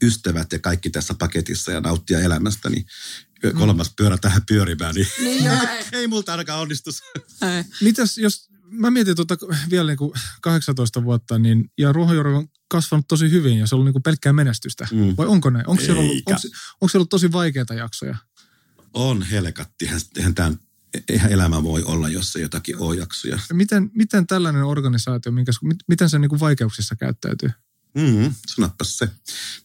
[0.03, 2.87] ystävät ja kaikki tässä paketissa ja nauttia elämästä, niin
[3.55, 7.03] kolmas pyörä tähän pyörimään, niin, niin ei, ei multa ainakaan onnistus.
[7.81, 9.37] Mitäs jos, mä mietin tuota
[9.71, 13.77] vielä niin kuin 18 vuotta, niin, ja Ruohonjuuri on kasvanut tosi hyvin ja se on
[13.77, 14.89] ollut niin kuin pelkkää menestystä.
[14.93, 15.15] Mm.
[15.17, 15.69] Vai onko näin?
[15.69, 16.41] Onko siellä, ollut, onko,
[16.81, 18.17] onko siellä ollut tosi vaikeita jaksoja?
[18.95, 19.91] On helkatti.
[20.17, 20.59] Eihän tämän
[21.09, 23.39] eihän elämä voi olla, jos se jotakin on jaksoja.
[23.53, 25.53] Miten, miten tällainen organisaatio, minkä,
[25.89, 27.51] miten se niin kuin vaikeuksissa käyttäytyy?
[27.97, 29.09] Mm, sanoppas se.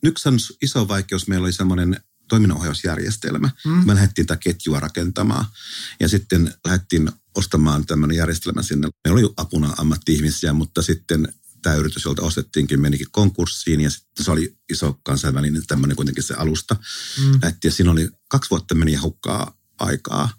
[0.04, 0.30] Yksi
[0.62, 3.50] iso vaikeus meillä oli semmoinen toiminnanohjausjärjestelmä.
[3.65, 3.72] Mm.
[3.72, 5.46] Me lähdettiin tätä ketjua rakentamaan
[6.00, 8.89] ja sitten lähdettiin ostamaan tämmöinen järjestelmä sinne.
[9.04, 14.32] Meillä oli apuna ammatti-ihmisiä, mutta sitten tämä yritys, jolta ostettiinkin, menikin konkurssiin ja sitten se
[14.32, 16.76] oli iso kansainvälinen tämmöinen kuitenkin se alusta.
[17.20, 17.39] Mm.
[17.41, 20.30] Lähti, ja siinä oli kaksi vuotta meni hukkaa aikaa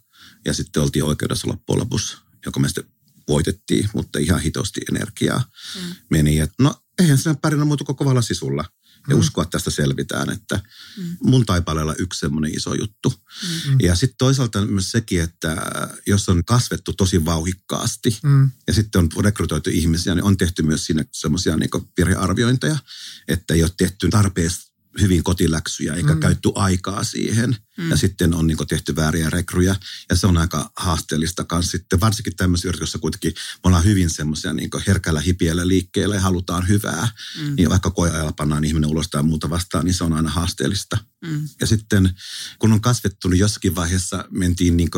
[0.45, 2.85] ja sitten oltiin oikeudessa loppujen lopussa, joka me sitten
[3.29, 5.95] voitettiin, mutta ihan hitosti energiaa mm.
[6.11, 6.37] meni.
[6.37, 8.65] Ja no eihän siinä pärjää muuta kuin kovalla sisulla
[9.09, 9.21] ja mm.
[9.21, 10.31] uskoa, että tästä selvitään.
[10.31, 10.61] Että
[10.97, 11.17] mm.
[11.23, 13.13] mun taipaleella yksi semmoinen iso juttu.
[13.69, 13.77] Mm.
[13.83, 15.57] Ja sitten toisaalta myös sekin, että
[16.07, 18.51] jos on kasvettu tosi vauhikkaasti mm.
[18.67, 22.77] ja sitten on rekrytoitu ihmisiä, niin on tehty myös siinä semmoisia niin virhearviointeja,
[23.29, 26.21] että ei ole tehty tarpeeksi hyvin kotiläksyjä eikä mm.
[26.21, 27.57] käytty aikaa siihen.
[27.79, 27.91] Mm.
[27.91, 29.77] Ja sitten on niin tehty vääriä rekryjä
[30.11, 32.01] ja se on aika haasteellista kanssa sitten.
[32.01, 37.09] Varsinkin tämmöisessä yrityksessä kuitenkin me ollaan hyvin semmoisia niin herkällä hipiellä liikkeellä ja halutaan hyvää.
[37.41, 37.55] Mm.
[37.57, 40.99] Niin vaikka koeajalla pannaan ihminen ulos tai muuta vastaan, niin se on aina haasteellista.
[41.27, 41.49] Mm.
[41.61, 42.11] Ja sitten
[42.59, 44.91] kun on kasvettu, niin jossakin vaiheessa mentiin niin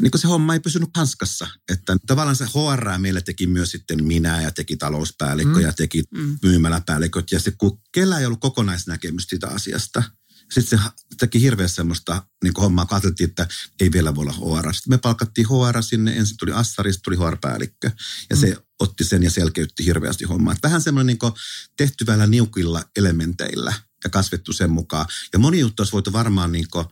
[0.00, 1.48] niin kuin se homma ei pysynyt hanskassa.
[1.68, 5.60] Että tavallaan se HR meille teki myös sitten minä ja teki talouspäällikkö mm.
[5.60, 6.38] ja teki mm.
[6.42, 7.32] myymäläpäälliköt.
[7.32, 10.02] Ja se, kun kellä ei ollut kokonaisnäkemystä siitä asiasta,
[10.52, 10.84] sitten se
[11.18, 13.48] teki hirveästi semmoista niin hommaa, katsottiin, että
[13.80, 14.74] ei vielä voi olla HR.
[14.74, 17.90] Sitten me palkattiin HR sinne, ensin tuli Assari, sitten tuli HR-päällikkö.
[18.30, 18.40] Ja mm.
[18.40, 20.52] se otti sen ja selkeytti hirveästi hommaa.
[20.52, 21.32] Että vähän semmoinen niin
[21.76, 23.72] tehty vielä niukilla elementeillä
[24.04, 25.06] ja kasvettu sen mukaan.
[25.32, 26.86] Ja moni juttu olisi voitu varmaan niin kuin,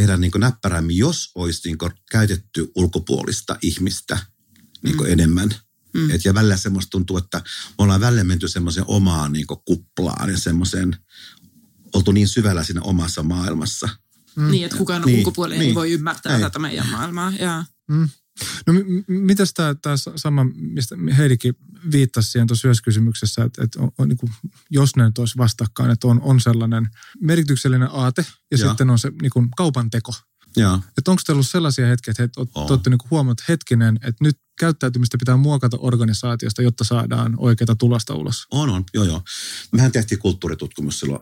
[0.00, 1.78] tehdä niin näppärämmin, jos olisi niin
[2.10, 4.18] käytetty ulkopuolista ihmistä
[4.82, 5.06] niin mm.
[5.06, 5.50] enemmän.
[5.94, 6.10] Mm.
[6.10, 10.38] Et ja välillä semmoista tuntuu, että me ollaan välillä menty semmoiseen omaan niin kuplaan ja
[10.38, 10.96] semmoiseen,
[11.94, 13.88] oltu niin syvällä siinä omassa maailmassa.
[14.36, 14.50] Mm.
[14.50, 16.40] Niin, että kukaan niin, ulkopuolinen niin, ei voi ymmärtää ei.
[16.40, 17.32] tätä meidän maailmaa.
[17.38, 17.64] Ja.
[17.88, 18.08] Mm.
[18.66, 21.54] No m- mitäs tämä sama, mistä Heidikin
[21.92, 24.32] viittasi siihen tuossa kysymyksessä, että, että on, on, niin kuin,
[24.70, 28.68] jos ne nyt olisi vastakkain, että on, on sellainen merkityksellinen aate ja, ja.
[28.68, 30.12] sitten on se niin kuin, kaupan teko.
[30.56, 30.80] Ja.
[30.98, 35.18] Että onko teillä ollut sellaisia hetkiä, että te olette niin huomannut hetkinen, että nyt käyttäytymistä
[35.18, 38.46] pitää muokata organisaatiosta, jotta saadaan oikeita tulosta ulos?
[38.50, 39.22] On, on, joo joo.
[39.72, 41.20] Mehän tehtiin kulttuuritutkimus silloin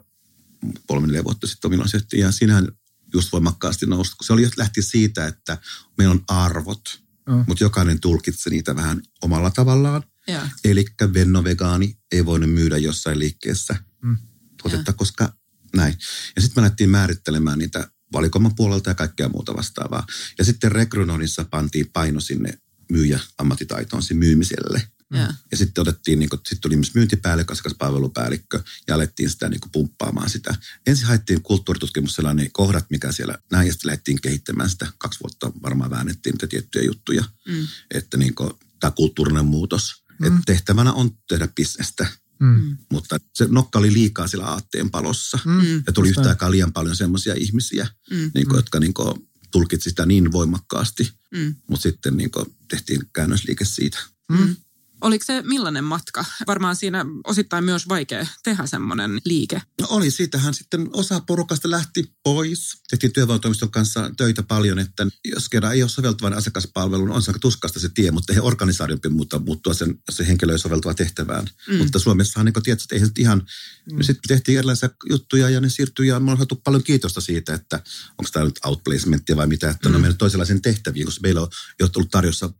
[0.86, 2.68] kolme neljä vuotta sitten ominaisesti ja siinähän
[3.14, 5.58] just voimakkaasti nousi, kun se oli, lähti siitä, että
[5.98, 7.44] meillä on arvot, mm.
[7.46, 10.02] mutta jokainen tulkitsi niitä vähän omalla tavallaan.
[10.28, 10.52] Yeah.
[10.64, 14.16] Eli venno-vegaani ei voinut myydä jossain liikkeessä mm.
[14.62, 14.96] tuotetta, yeah.
[14.96, 15.32] koska
[15.76, 15.94] näin.
[16.36, 20.06] Ja sitten me lähdettiin määrittelemään niitä valikoiman puolelta ja kaikkea muuta vastaavaa.
[20.38, 22.58] Ja sitten rekrynoinnissa pantiin paino sinne
[22.90, 24.82] myyjä ammattitaitoon, sinne myymiselle.
[25.14, 25.34] Yeah.
[25.50, 30.30] Ja sitten otettiin, niin sitten tuli myös myyntipäällikkö, asiakaspalvelupäällikkö ja alettiin sitä niin kuin pumppaamaan
[30.30, 30.54] sitä.
[30.86, 34.92] Ensin haettiin kulttuuritutkimus sellainen kohdat, mikä siellä näin, ja sitten lähdettiin kehittämään sitä.
[34.98, 37.66] Kaksi vuotta varmaan väännettiin niitä tiettyjä juttuja, mm.
[37.94, 38.50] että niin kuin,
[38.80, 40.04] tämä kulttuurinen muutos.
[40.18, 40.26] Mm.
[40.26, 42.06] Että tehtävänä on tehdä bisnestä.
[42.40, 42.76] Mm.
[42.92, 45.38] Mutta se nokka oli liikaa sillä aatteen palossa.
[45.44, 45.82] Mm.
[45.86, 48.30] Ja tuli yhtä aikaa liian paljon semmoisia ihmisiä, mm.
[48.34, 51.12] niin kuin, jotka niin kuin, tulkitsi sitä niin voimakkaasti.
[51.34, 51.54] Mm.
[51.70, 53.98] Mutta sitten niin kuin, tehtiin käännösliike siitä.
[54.28, 54.56] Mm.
[55.04, 56.24] Oliko se millainen matka?
[56.46, 59.62] Varmaan siinä osittain myös vaikea tehdä semmoinen liike.
[59.80, 62.82] No oli, siitähän sitten osa porukasta lähti pois.
[62.90, 67.38] Tehtiin työvoimatoimiston kanssa töitä paljon, että jos kerran ei ole soveltuvan asiakaspalvelun, on se aika
[67.38, 71.46] tuskasta se tie, mutta he organisaation muuttua, muuttua sen, se henkilö soveltuva tehtävään.
[71.68, 71.76] Mm.
[71.76, 73.46] Mutta Suomessahan niin tietysti, että ei se ihan,
[73.92, 74.02] mm.
[74.02, 77.76] sitten tehtiin erilaisia juttuja ja ne siirtyi ja me on saatu paljon kiitosta siitä, että
[78.18, 79.94] onko tämä nyt outplacementtia vai mitä, että mm.
[79.94, 81.48] on mennyt toisenlaisiin tehtäviin, koska meillä on
[81.80, 82.50] jo tullut tarjossa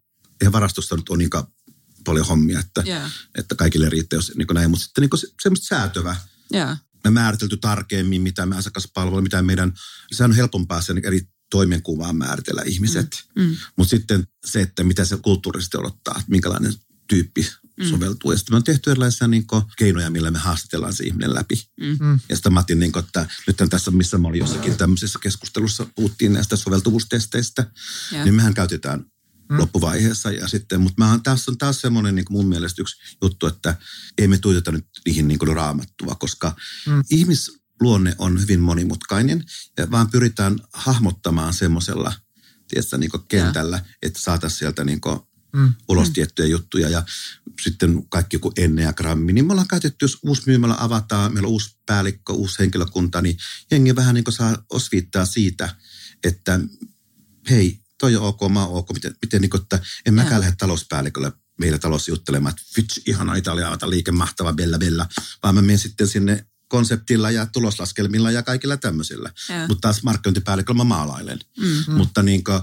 [0.42, 1.30] ihan varastossa nyt on niin
[2.04, 3.12] paljon hommia, että, yeah.
[3.38, 4.70] että kaikille riittää, jos niin näin.
[4.70, 6.16] Mutta sitten niin semmoista säätövä.
[6.54, 6.78] Yeah.
[7.04, 9.72] Me määritelty tarkemmin, mitä me asiakaspalvelu, mitä meidän,
[10.12, 13.24] sehän on helpompaa sen eri toimenkuvaan määritellä ihmiset.
[13.36, 13.42] Mm.
[13.42, 13.56] Mm.
[13.76, 16.74] Mutta sitten se, että mitä se kulttuurisesti odottaa, että minkälainen
[17.08, 17.84] tyyppi mm.
[17.84, 18.32] soveltuu.
[18.32, 21.68] Ja sitten me on tehty erilaisia niin kuin, keinoja, millä me haastatellaan se ihminen läpi.
[21.80, 21.96] Mm.
[22.00, 22.20] mm.
[22.28, 25.86] Ja sitten mä otin, niin kuin, että nyt tässä, missä mä olin jossakin tämmöisessä keskustelussa,
[25.94, 27.66] puhuttiin näistä soveltuvuustesteistä,
[28.12, 28.24] yeah.
[28.24, 29.04] niin mehän käytetään
[29.48, 29.58] mm.
[29.58, 30.30] loppuvaiheessa.
[30.30, 33.76] Ja sitten, mutta mä, tässä on taas semmoinen niin mun mielestä yksi juttu, että
[34.18, 37.04] ei me tuijota nyt niihin niin kuin raamattua, koska mm.
[37.10, 39.44] ihmisluonne on hyvin monimutkainen
[39.78, 42.12] ja vaan pyritään hahmottamaan semmoisella
[42.68, 43.88] tiedätkö, niin kentällä, yeah.
[44.02, 45.20] että saataisiin sieltä niin kuin
[45.54, 45.74] mm.
[45.88, 46.12] ulos mm.
[46.14, 46.88] tiettyjä juttuja.
[46.88, 47.02] Ja
[47.62, 51.76] sitten kaikki joku enneagrammi, niin me ollaan käytetty, jos uusi myymällä avataan, meillä on uusi
[51.86, 53.36] päällikkö, uusi henkilökunta, niin
[53.70, 55.76] jengi vähän niin kuin saa osviittaa siitä,
[56.24, 56.60] että
[57.50, 58.92] hei, toi on ok, mä oon ok.
[58.92, 63.34] Miten, miten niin kuin, että en mäkään lähde talouspäällikölle meillä talossa juttelemaan, että vitsi, ihana
[63.34, 65.06] Italia, liike, mahtava, bella, bella.
[65.42, 69.32] Vaan mä menen sitten sinne konseptilla ja tuloslaskelmilla ja kaikilla tämmöisillä.
[69.68, 71.40] Mutta taas markkinointipäälliköllä mä maalailen.
[71.60, 71.94] Mm-hmm.
[71.94, 72.60] Mutta niin kuin,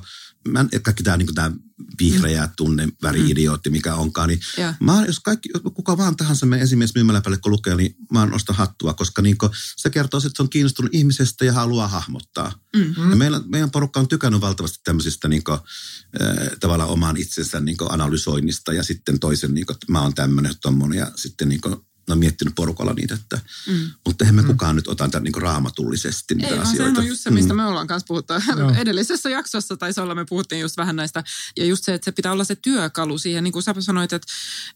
[0.48, 1.52] mä en, kaikki tämä niin tämä
[2.00, 2.52] vihreä mm.
[2.58, 4.76] tunne, väri-idiootti, mikä onkaan, niin yeah.
[4.80, 8.94] mä, jos kaikki, kuka vaan tahansa me esimies myymäläpälle, kun lukee, niin mä nostan hattua,
[8.94, 9.38] koska niin
[9.76, 12.54] se kertoo, että se on kiinnostunut ihmisestä ja haluaa hahmottaa.
[12.76, 13.10] Mm-hmm.
[13.10, 15.60] Ja meillä, meidän porukka on tykännyt valtavasti tämmöisistä niin kuin,
[16.22, 21.00] äh, tavallaan oman itsensä niin analysoinnista ja sitten toisen, niin että mä oon tämmöinen, tommonen
[21.00, 21.62] ja sitten niin
[22.10, 23.92] on miettinyt porukalla niitä, että, mm.
[24.06, 24.48] mutta eihän me mm.
[24.48, 27.02] kukaan nyt ota niin raamatullisesti niitä Ei, asioita.
[27.02, 27.58] Ei, on just se, mistä mm.
[27.58, 28.34] me ollaan kanssa puhuttu
[28.82, 31.24] edellisessä jaksossa, tai se olla me puhuttiin just vähän näistä,
[31.58, 34.28] ja just se, että se pitää olla se työkalu siihen, niin kuin sä sanoit, että,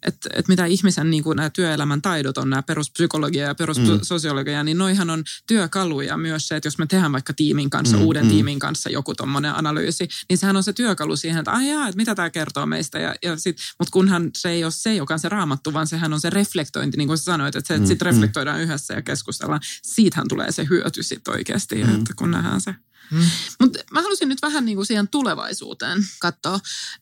[0.04, 4.66] että, että mitä ihmisen niin kuin nämä työelämän taidot on, nämä peruspsykologia ja perussosiologia, mm.
[4.66, 8.04] niin noihan on työkaluja myös se, että jos me tehdään vaikka tiimin kanssa, mm.
[8.04, 8.30] uuden mm.
[8.30, 12.16] tiimin kanssa joku tuommoinen analyysi, niin sehän on se työkalu siihen, että aijaa, että mitä
[12.16, 15.30] tämä kertoo meistä, ja, ja sit, mutta kunhan se ei ole se, joka on se
[15.30, 18.12] raamattu, vaan sehän on se reflektointi, niin kuin sanoit, että se, että mm, sitten mm.
[18.12, 19.62] reflektoidaan yhdessä ja keskustellaan.
[19.84, 21.96] Siitähän tulee se hyöty sitten oikeasti, mm.
[21.96, 22.76] että kun nähdään se.
[23.12, 23.30] Mm.
[23.60, 26.60] Mutta mä halusin nyt vähän niin kuin siihen tulevaisuuteen katsoa,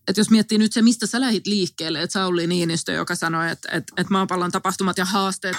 [0.08, 3.70] että jos miettii nyt se, mistä sä lähit liikkeelle, että Sauli Niinistö, joka sanoi, että,
[3.72, 5.58] että, että maapallon tapahtumat ja haasteet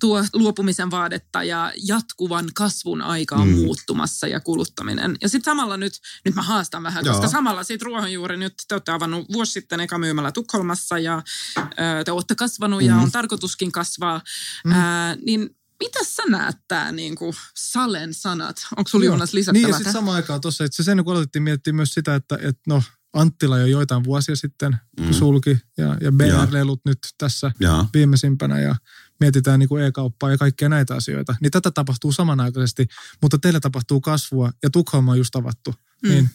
[0.00, 3.54] tuo luopumisen vaadetta ja jatkuvan kasvun aika on mm.
[3.54, 5.16] muuttumassa ja kuluttaminen.
[5.22, 7.14] Ja sitten samalla nyt, nyt mä haastan vähän, Joo.
[7.14, 11.22] koska samalla siitä ruohonjuuri nyt te olette avannut vuosi sitten eka myymällä Tukholmassa ja
[11.58, 12.86] ö, te olette kasvanut mm.
[12.86, 14.20] ja on tarkoituskin kasvaa,
[14.64, 14.72] mm.
[14.72, 18.56] ää, niin mitä sä näet tää niin kuin Salen sanat?
[18.76, 19.66] Onko sulla Jonas lisättävää?
[19.66, 22.38] Niin ja sitten samaan aikaan tuossa, että se sen kun aloitettiin miettiä myös sitä, että,
[22.42, 22.82] että no
[23.12, 25.12] Anttila jo joitain vuosia sitten mm.
[25.12, 27.84] sulki ja, ja BR-lelut nyt tässä ja.
[27.94, 28.76] viimeisimpänä ja
[29.20, 31.36] mietitään niin kuin e-kauppaa ja kaikkea näitä asioita.
[31.40, 32.86] Niin tätä tapahtuu samanaikaisesti,
[33.22, 35.74] mutta teillä tapahtuu kasvua ja Tukholma on just avattu.
[36.02, 36.08] Mm.
[36.08, 36.30] Niin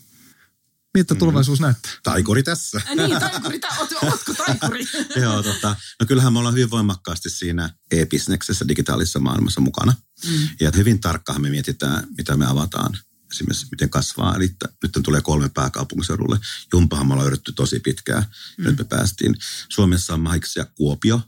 [0.93, 1.17] Miltä mm.
[1.17, 1.63] tulevaisuus mm.
[1.63, 1.91] näyttää?
[2.03, 2.81] Taikuri tässä.
[2.89, 3.59] Äh, niin, taikuri.
[4.03, 4.85] Ootko taikuri?
[5.23, 9.93] Joo, tota, no kyllähän me ollaan hyvin voimakkaasti siinä e-bisneksessä, digitaalisessa maailmassa mukana.
[10.27, 10.49] Mm.
[10.59, 12.97] Ja hyvin tarkkaan me mietitään, mitä me avataan
[13.31, 14.35] esimerkiksi miten kasvaa.
[14.35, 16.39] Eli nyt tulee kolme pääkaupunkiseudulle.
[16.73, 18.25] Jumpahan me ollaan yritetty tosi pitkään.
[18.57, 18.63] Mm.
[18.63, 19.35] Nyt me päästiin.
[19.69, 21.21] Suomessa on Mahiksi ja Kuopio,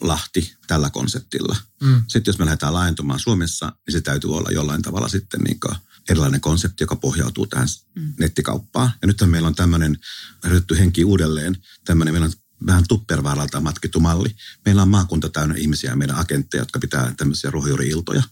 [0.00, 1.56] Lahti tällä konseptilla.
[1.82, 2.02] Mm.
[2.08, 5.60] Sitten jos me lähdetään laajentumaan Suomessa, niin se täytyy olla jollain tavalla sitten niin
[6.08, 8.12] erilainen konsepti, joka pohjautuu tähän mm.
[8.18, 8.90] nettikauppaan.
[9.02, 9.98] Ja nyt meillä on tämmöinen
[10.44, 12.32] ryhdytty henki uudelleen, tämmöinen meillä on
[12.66, 14.36] vähän tuppervaaralta matkittu malli.
[14.64, 18.22] Meillä on maakunta täynnä ihmisiä, meidän agentteja, jotka pitää tämmöisiä ruohonjuuri-iltoja.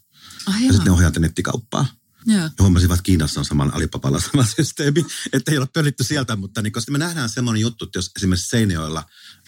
[0.48, 1.86] Oh, ja sitten ne ohjaa nettikauppaa.
[2.26, 6.62] Ja huomasin, että Kiinassa on saman Alipapalla sama systeemi, että ei ole pöllitty sieltä, mutta
[6.62, 9.04] niin, koska me nähdään semmoinen juttu, että jos esimerkiksi Seinäjoella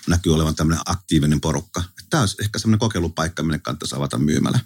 [0.06, 4.60] näkyy olevan tämmöinen aktiivinen porukka, että tämä olisi ehkä semmoinen kokeilupaikka, minne kannattaisi avata myymällä.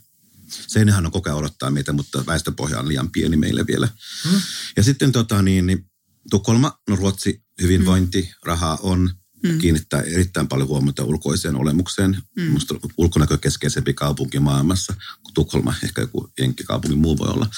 [0.49, 3.89] Seinähän on kokea odottaa meitä, mutta väestöpohja on liian pieni meille vielä.
[4.29, 4.41] Hmm.
[4.77, 5.91] Ja sitten tota, niin, niin,
[6.31, 8.33] Tukholma, no Ruotsi, hyvinvointi, hmm.
[8.45, 9.11] rahaa on,
[9.43, 9.59] mm.
[9.59, 12.23] kiinnittää erittäin paljon huomiota ulkoiseen olemukseen.
[12.37, 12.43] Mm.
[12.43, 17.51] Minusta ulkonäkö keskeisempi kaupunki maailmassa, kuin Tukholma, ehkä joku jenkkikaupunki muu voi olla.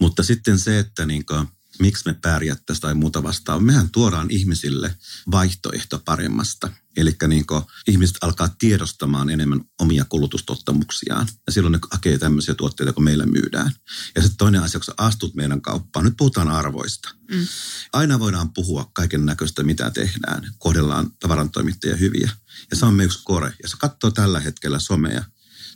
[0.00, 1.46] Mutta sitten se, että niin kuin,
[1.78, 3.64] miksi me pärjättäisiin tai muuta vastaan.
[3.64, 4.94] Mehän tuodaan ihmisille
[5.30, 6.70] vaihtoehto paremmasta.
[6.98, 7.44] Eli niin
[7.86, 11.28] ihmiset alkaa tiedostamaan enemmän omia kulutustottamuksiaan.
[11.46, 13.72] Ja silloin ne hakee tämmöisiä tuotteita, kun meillä myydään.
[14.14, 17.08] Ja sitten toinen asia, kun sä astut meidän kauppaan, nyt puhutaan arvoista.
[17.30, 17.46] Mm.
[17.92, 20.54] Aina voidaan puhua kaiken näköistä, mitä tehdään.
[20.58, 22.30] Kohdellaan tavarantoimittajia hyviä.
[22.70, 23.52] Ja se on me yksi kore.
[23.62, 25.24] Ja se katsoo tällä hetkellä somea,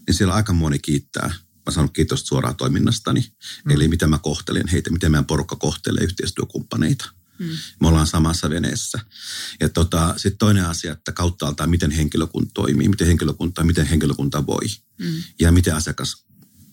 [0.06, 1.34] niin siellä aika moni kiittää
[1.66, 3.20] mä sanon kiitos suoraan toiminnastani.
[3.64, 3.70] Mm.
[3.70, 7.21] Eli miten mä kohtelen heitä, miten meidän porukka kohtelee yhteistyökumppaneita.
[7.38, 7.48] Mm.
[7.80, 9.00] Me ollaan samassa veneessä.
[9.60, 14.66] Ja tota, sitten toinen asia, että kauttaaltaan miten henkilökunta toimii, miten henkilökunta, miten henkilökunta voi.
[14.98, 15.22] Mm.
[15.40, 16.24] Ja miten asiakas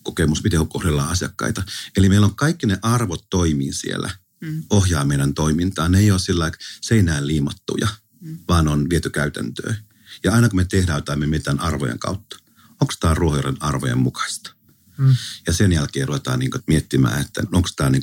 [0.02, 1.62] kokemus, miten kohdellaan asiakkaita.
[1.96, 4.62] Eli meillä on kaikki ne arvot toimii siellä, mm.
[4.70, 5.88] ohjaa meidän toimintaa.
[5.88, 7.88] Ne ei ole sillä seinään liimattuja,
[8.20, 8.38] mm.
[8.48, 9.76] vaan on viety käytäntöön.
[10.24, 12.36] Ja aina kun me tehdään jotain, me mietitään arvojen kautta.
[12.80, 14.54] Onko tämä ruohonjuuren arvojen mukaista?
[14.98, 15.16] Mm.
[15.46, 18.02] Ja sen jälkeen ruvetaan niin kuin miettimään, että onko tämä niin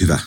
[0.00, 0.18] hyvä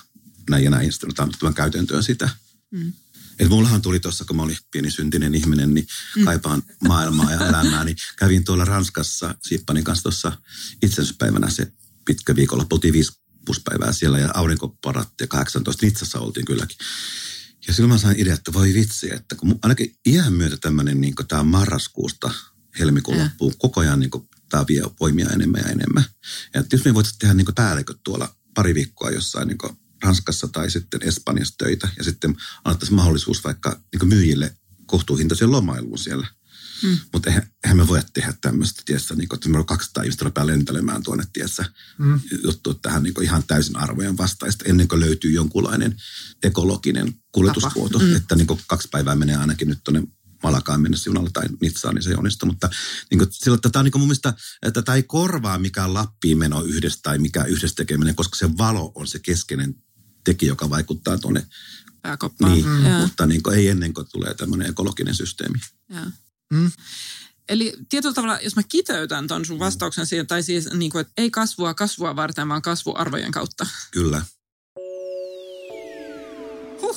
[0.49, 0.91] näin ja näin.
[0.91, 2.29] Sitten ruvetaan käytäntöön sitä.
[2.71, 2.93] Mm.
[3.39, 6.25] Et mullahan tuli tuossa, kun mä olin pieni syntinen ihminen, niin mm.
[6.25, 10.37] kaipaan maailmaa ja elämää, niin kävin tuolla Ranskassa Sippanin kanssa tuossa
[10.81, 11.71] itsenäisyyspäivänä se
[12.05, 12.67] pitkä viikolla.
[12.71, 13.11] Oltiin viisi
[13.45, 16.77] puspäivää siellä ja aurinkoparat ja 18 Nitsassa oltiin kylläkin.
[17.67, 21.13] Ja silloin mä sain idea, että voi vitsi, että kun ainakin iän myötä tämmöinen niin
[21.27, 22.31] tämä marraskuusta
[22.79, 26.03] helmikuun loppuun koko ajan niin ottaa vie voimia enemmän ja enemmän.
[26.53, 29.57] Ja jos me voitaisiin tehdä niin päälliköt tuolla pari viikkoa jossain niin
[30.03, 36.27] Ranskassa tai sitten Espanjassa töitä ja sitten annettaisiin mahdollisuus vaikka niin myyjille kohtuuhintaisen lomailuun siellä.
[36.83, 36.97] Mm.
[37.13, 40.25] Mutta eihän, eihän me voida tehdä tämmöistä, tiessä, niin kuin, että meillä on 200 ihmistä
[40.25, 41.65] rupeaa lentelemään tuonne, tiessä,
[41.97, 42.19] mm.
[42.43, 45.95] juttu tähän niin ihan täysin arvojen vastaista, ennen kuin löytyy jonkunlainen
[46.43, 48.15] ekologinen kuljetusvuoto, mm.
[48.15, 50.03] että niin kaksi päivää menee ainakin nyt tuonne
[50.43, 52.45] Malakaan mennessä junalla tai Nitsaan, niin se ei onnistu.
[52.45, 52.69] Mutta
[53.11, 56.61] niin kuin, sillä, on niin kuin mun mielestä, että tämä ei korvaa mikään Lappiin meno
[56.61, 59.75] yhdessä tai mikä yhdessä tekeminen, koska se valo on se keskeinen
[60.23, 61.47] tekijä, joka vaikuttaa tuonne
[62.01, 62.51] pääkoppaan.
[62.51, 62.89] Niin, mm.
[63.01, 65.59] mutta niin kuin, ei ennen kuin tulee tämmöinen ekologinen systeemi.
[65.89, 66.05] Ja.
[66.53, 66.71] Mm.
[67.49, 71.13] Eli tietyllä tavalla, jos mä kiteytän ton sun vastauksen siihen, tai siis niin kuin, että
[71.17, 73.67] ei kasvua kasvua varten, vaan kasvuarvojen kautta.
[73.91, 74.25] Kyllä.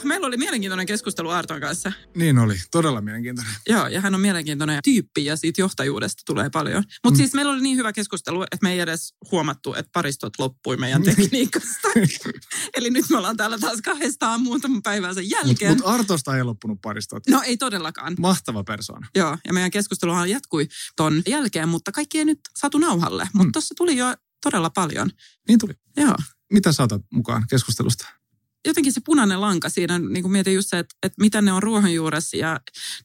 [0.07, 1.93] Meillä oli mielenkiintoinen keskustelu Arton kanssa.
[2.17, 3.55] Niin oli, todella mielenkiintoinen.
[3.69, 6.85] Joo, ja hän on mielenkiintoinen tyyppi ja siitä johtajuudesta tulee paljon.
[7.05, 7.17] Mutta mm.
[7.17, 11.03] siis meillä oli niin hyvä keskustelu, että me ei edes huomattu, että paristot loppui meidän
[11.17, 11.89] tekniikasta.
[12.77, 15.71] Eli nyt me ollaan täällä taas kahdestaan muutaman päivän sen jälkeen.
[15.71, 17.23] Mutta mut Artosta ei loppunut paristot.
[17.29, 18.17] No ei todellakaan.
[18.19, 19.09] Mahtava persoona.
[19.15, 23.29] Joo, ja meidän keskusteluhan jatkui ton jälkeen, mutta kaikki ei nyt saatu nauhalle.
[23.33, 23.53] Mutta mm.
[23.53, 25.11] tuossa tuli jo todella paljon.
[25.49, 25.73] Niin tuli.
[25.97, 26.17] Joo.
[26.53, 28.07] Mitä saatat mukaan keskustelusta?
[28.67, 31.63] Jotenkin se punainen lanka siinä, niin kuin mietin just se, että, että mitä ne on
[31.63, 32.61] ruohonjuuressa ja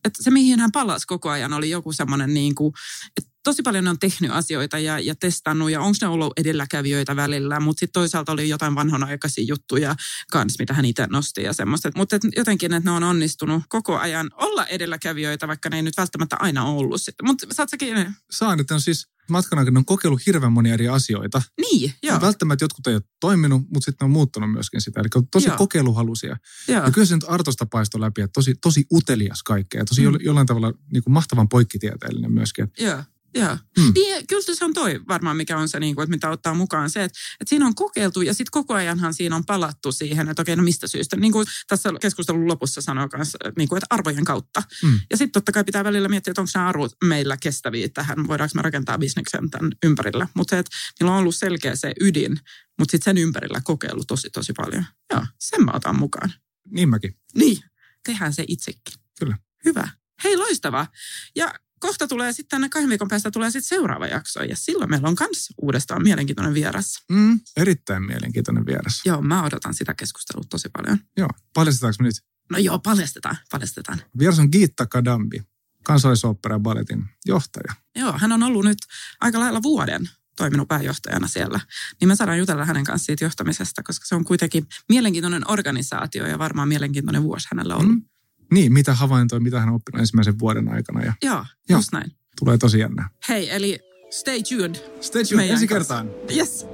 [0.05, 2.73] että se mihin hän palasi koko ajan oli joku semmoinen niin kuin,
[3.17, 7.15] että tosi paljon ne on tehnyt asioita ja, ja testannut ja onko ne ollut edelläkävijöitä
[7.15, 9.95] välillä, mutta sitten toisaalta oli jotain vanhanaikaisia juttuja
[10.31, 11.91] kanssa, mitä hän itse nosti ja semmoista.
[11.95, 16.35] Mutta jotenkin, että ne on onnistunut koko ajan olla edelläkävijöitä, vaikka ne ei nyt välttämättä
[16.39, 17.01] aina ollut.
[17.23, 18.15] Mutta saat säkin...
[18.31, 21.41] Saan, että on siis matkan aikana on kokeillut hirveän monia eri asioita.
[21.61, 22.15] Niin, joo.
[22.15, 24.99] Ja välttämättä jotkut ei ole toiminut, mutta sitten on muuttanut myöskin sitä.
[24.99, 25.57] Eli on tosi joo.
[25.57, 26.37] kokeiluhalusia.
[26.67, 26.83] Joo.
[26.83, 29.85] Ja kyllä se nyt Artosta paistoi läpi, että tosi, tosi utelias kaikkea.
[29.85, 30.17] Tosi mm.
[30.21, 32.67] jollain tavalla niin kuin mahtavan poikkitieteellinen myöskin.
[32.79, 33.03] Joo.
[33.35, 33.57] Joo.
[33.79, 33.91] Hmm.
[33.95, 36.89] Niin, kyllä se on toi varmaan, mikä on se, niin kuin, että mitä ottaa mukaan
[36.89, 40.41] se, että, että siinä on kokeiltu ja sitten koko ajanhan siinä on palattu siihen, että
[40.41, 41.15] okei, no mistä syystä.
[41.15, 44.63] Niin kuin tässä keskustelun lopussa sanoo kanssa, niin kuin, että arvojen kautta.
[44.81, 44.99] Hmm.
[45.09, 48.51] Ja sitten totta kai pitää välillä miettiä, että onko nämä arvot meillä kestäviä tähän, voidaanko
[48.55, 50.27] me rakentaa bisneksen tämän ympärillä.
[50.33, 52.39] Mutta se, että meillä on ollut selkeä se ydin,
[52.79, 54.85] mutta sitten sen ympärillä kokeilu tosi, tosi paljon.
[55.13, 56.33] Joo, sen mä otan mukaan.
[56.69, 57.17] Niin mäkin.
[57.35, 57.57] Niin,
[58.05, 58.93] tehdään se itsekin.
[59.19, 59.37] Kyllä.
[59.65, 59.89] Hyvä.
[60.23, 60.87] Hei, loistavaa.
[61.35, 65.07] Ja kohta tulee sitten tänne kahden viikon päästä tulee sitten seuraava jakso ja silloin meillä
[65.07, 67.03] on myös uudestaan mielenkiintoinen vieras.
[67.09, 69.01] Mm, erittäin mielenkiintoinen vieras.
[69.05, 70.99] Joo, mä odotan sitä keskustelua tosi paljon.
[71.17, 72.15] Joo, paljastetaanko me nyt?
[72.51, 74.01] No joo, paljastetaan, paljastetaan.
[74.19, 75.41] Vieras on Giitta Kadambi,
[75.83, 77.73] kansallisopera balletin johtaja.
[77.95, 78.77] Joo, hän on ollut nyt
[79.21, 81.59] aika lailla vuoden toiminut pääjohtajana siellä,
[81.99, 86.39] niin me saadaan jutella hänen kanssa siitä johtamisesta, koska se on kuitenkin mielenkiintoinen organisaatio ja
[86.39, 87.95] varmaan mielenkiintoinen vuosi hänellä ollut.
[87.95, 88.05] Mm.
[88.51, 91.03] Niin, mitä havaintoja, mitä hän on oppinut ensimmäisen vuoden aikana.
[91.03, 92.11] Ja, Joo, Joo, just näin.
[92.39, 93.09] Tulee tosi jännä.
[93.29, 93.79] Hei, eli
[94.09, 94.75] stay tuned.
[95.01, 96.09] Stay tuned, ensi kertaan.
[96.35, 96.65] Yes.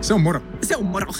[0.00, 0.40] Se on moro.
[0.62, 1.12] Se on moro.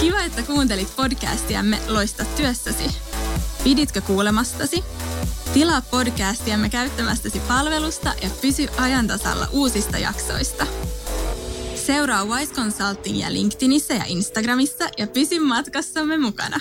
[0.00, 2.84] Kiva, että kuuntelit podcastiamme Loista työssäsi.
[3.64, 4.84] Piditkö kuulemastasi?
[5.54, 10.66] Tilaa podcastiamme käyttämästäsi palvelusta ja pysy ajantasalla uusista jaksoista.
[11.90, 16.60] Seuraa Wise Consultingia LinkedInissä ja Instagramissa ja pysy matkassamme mukana.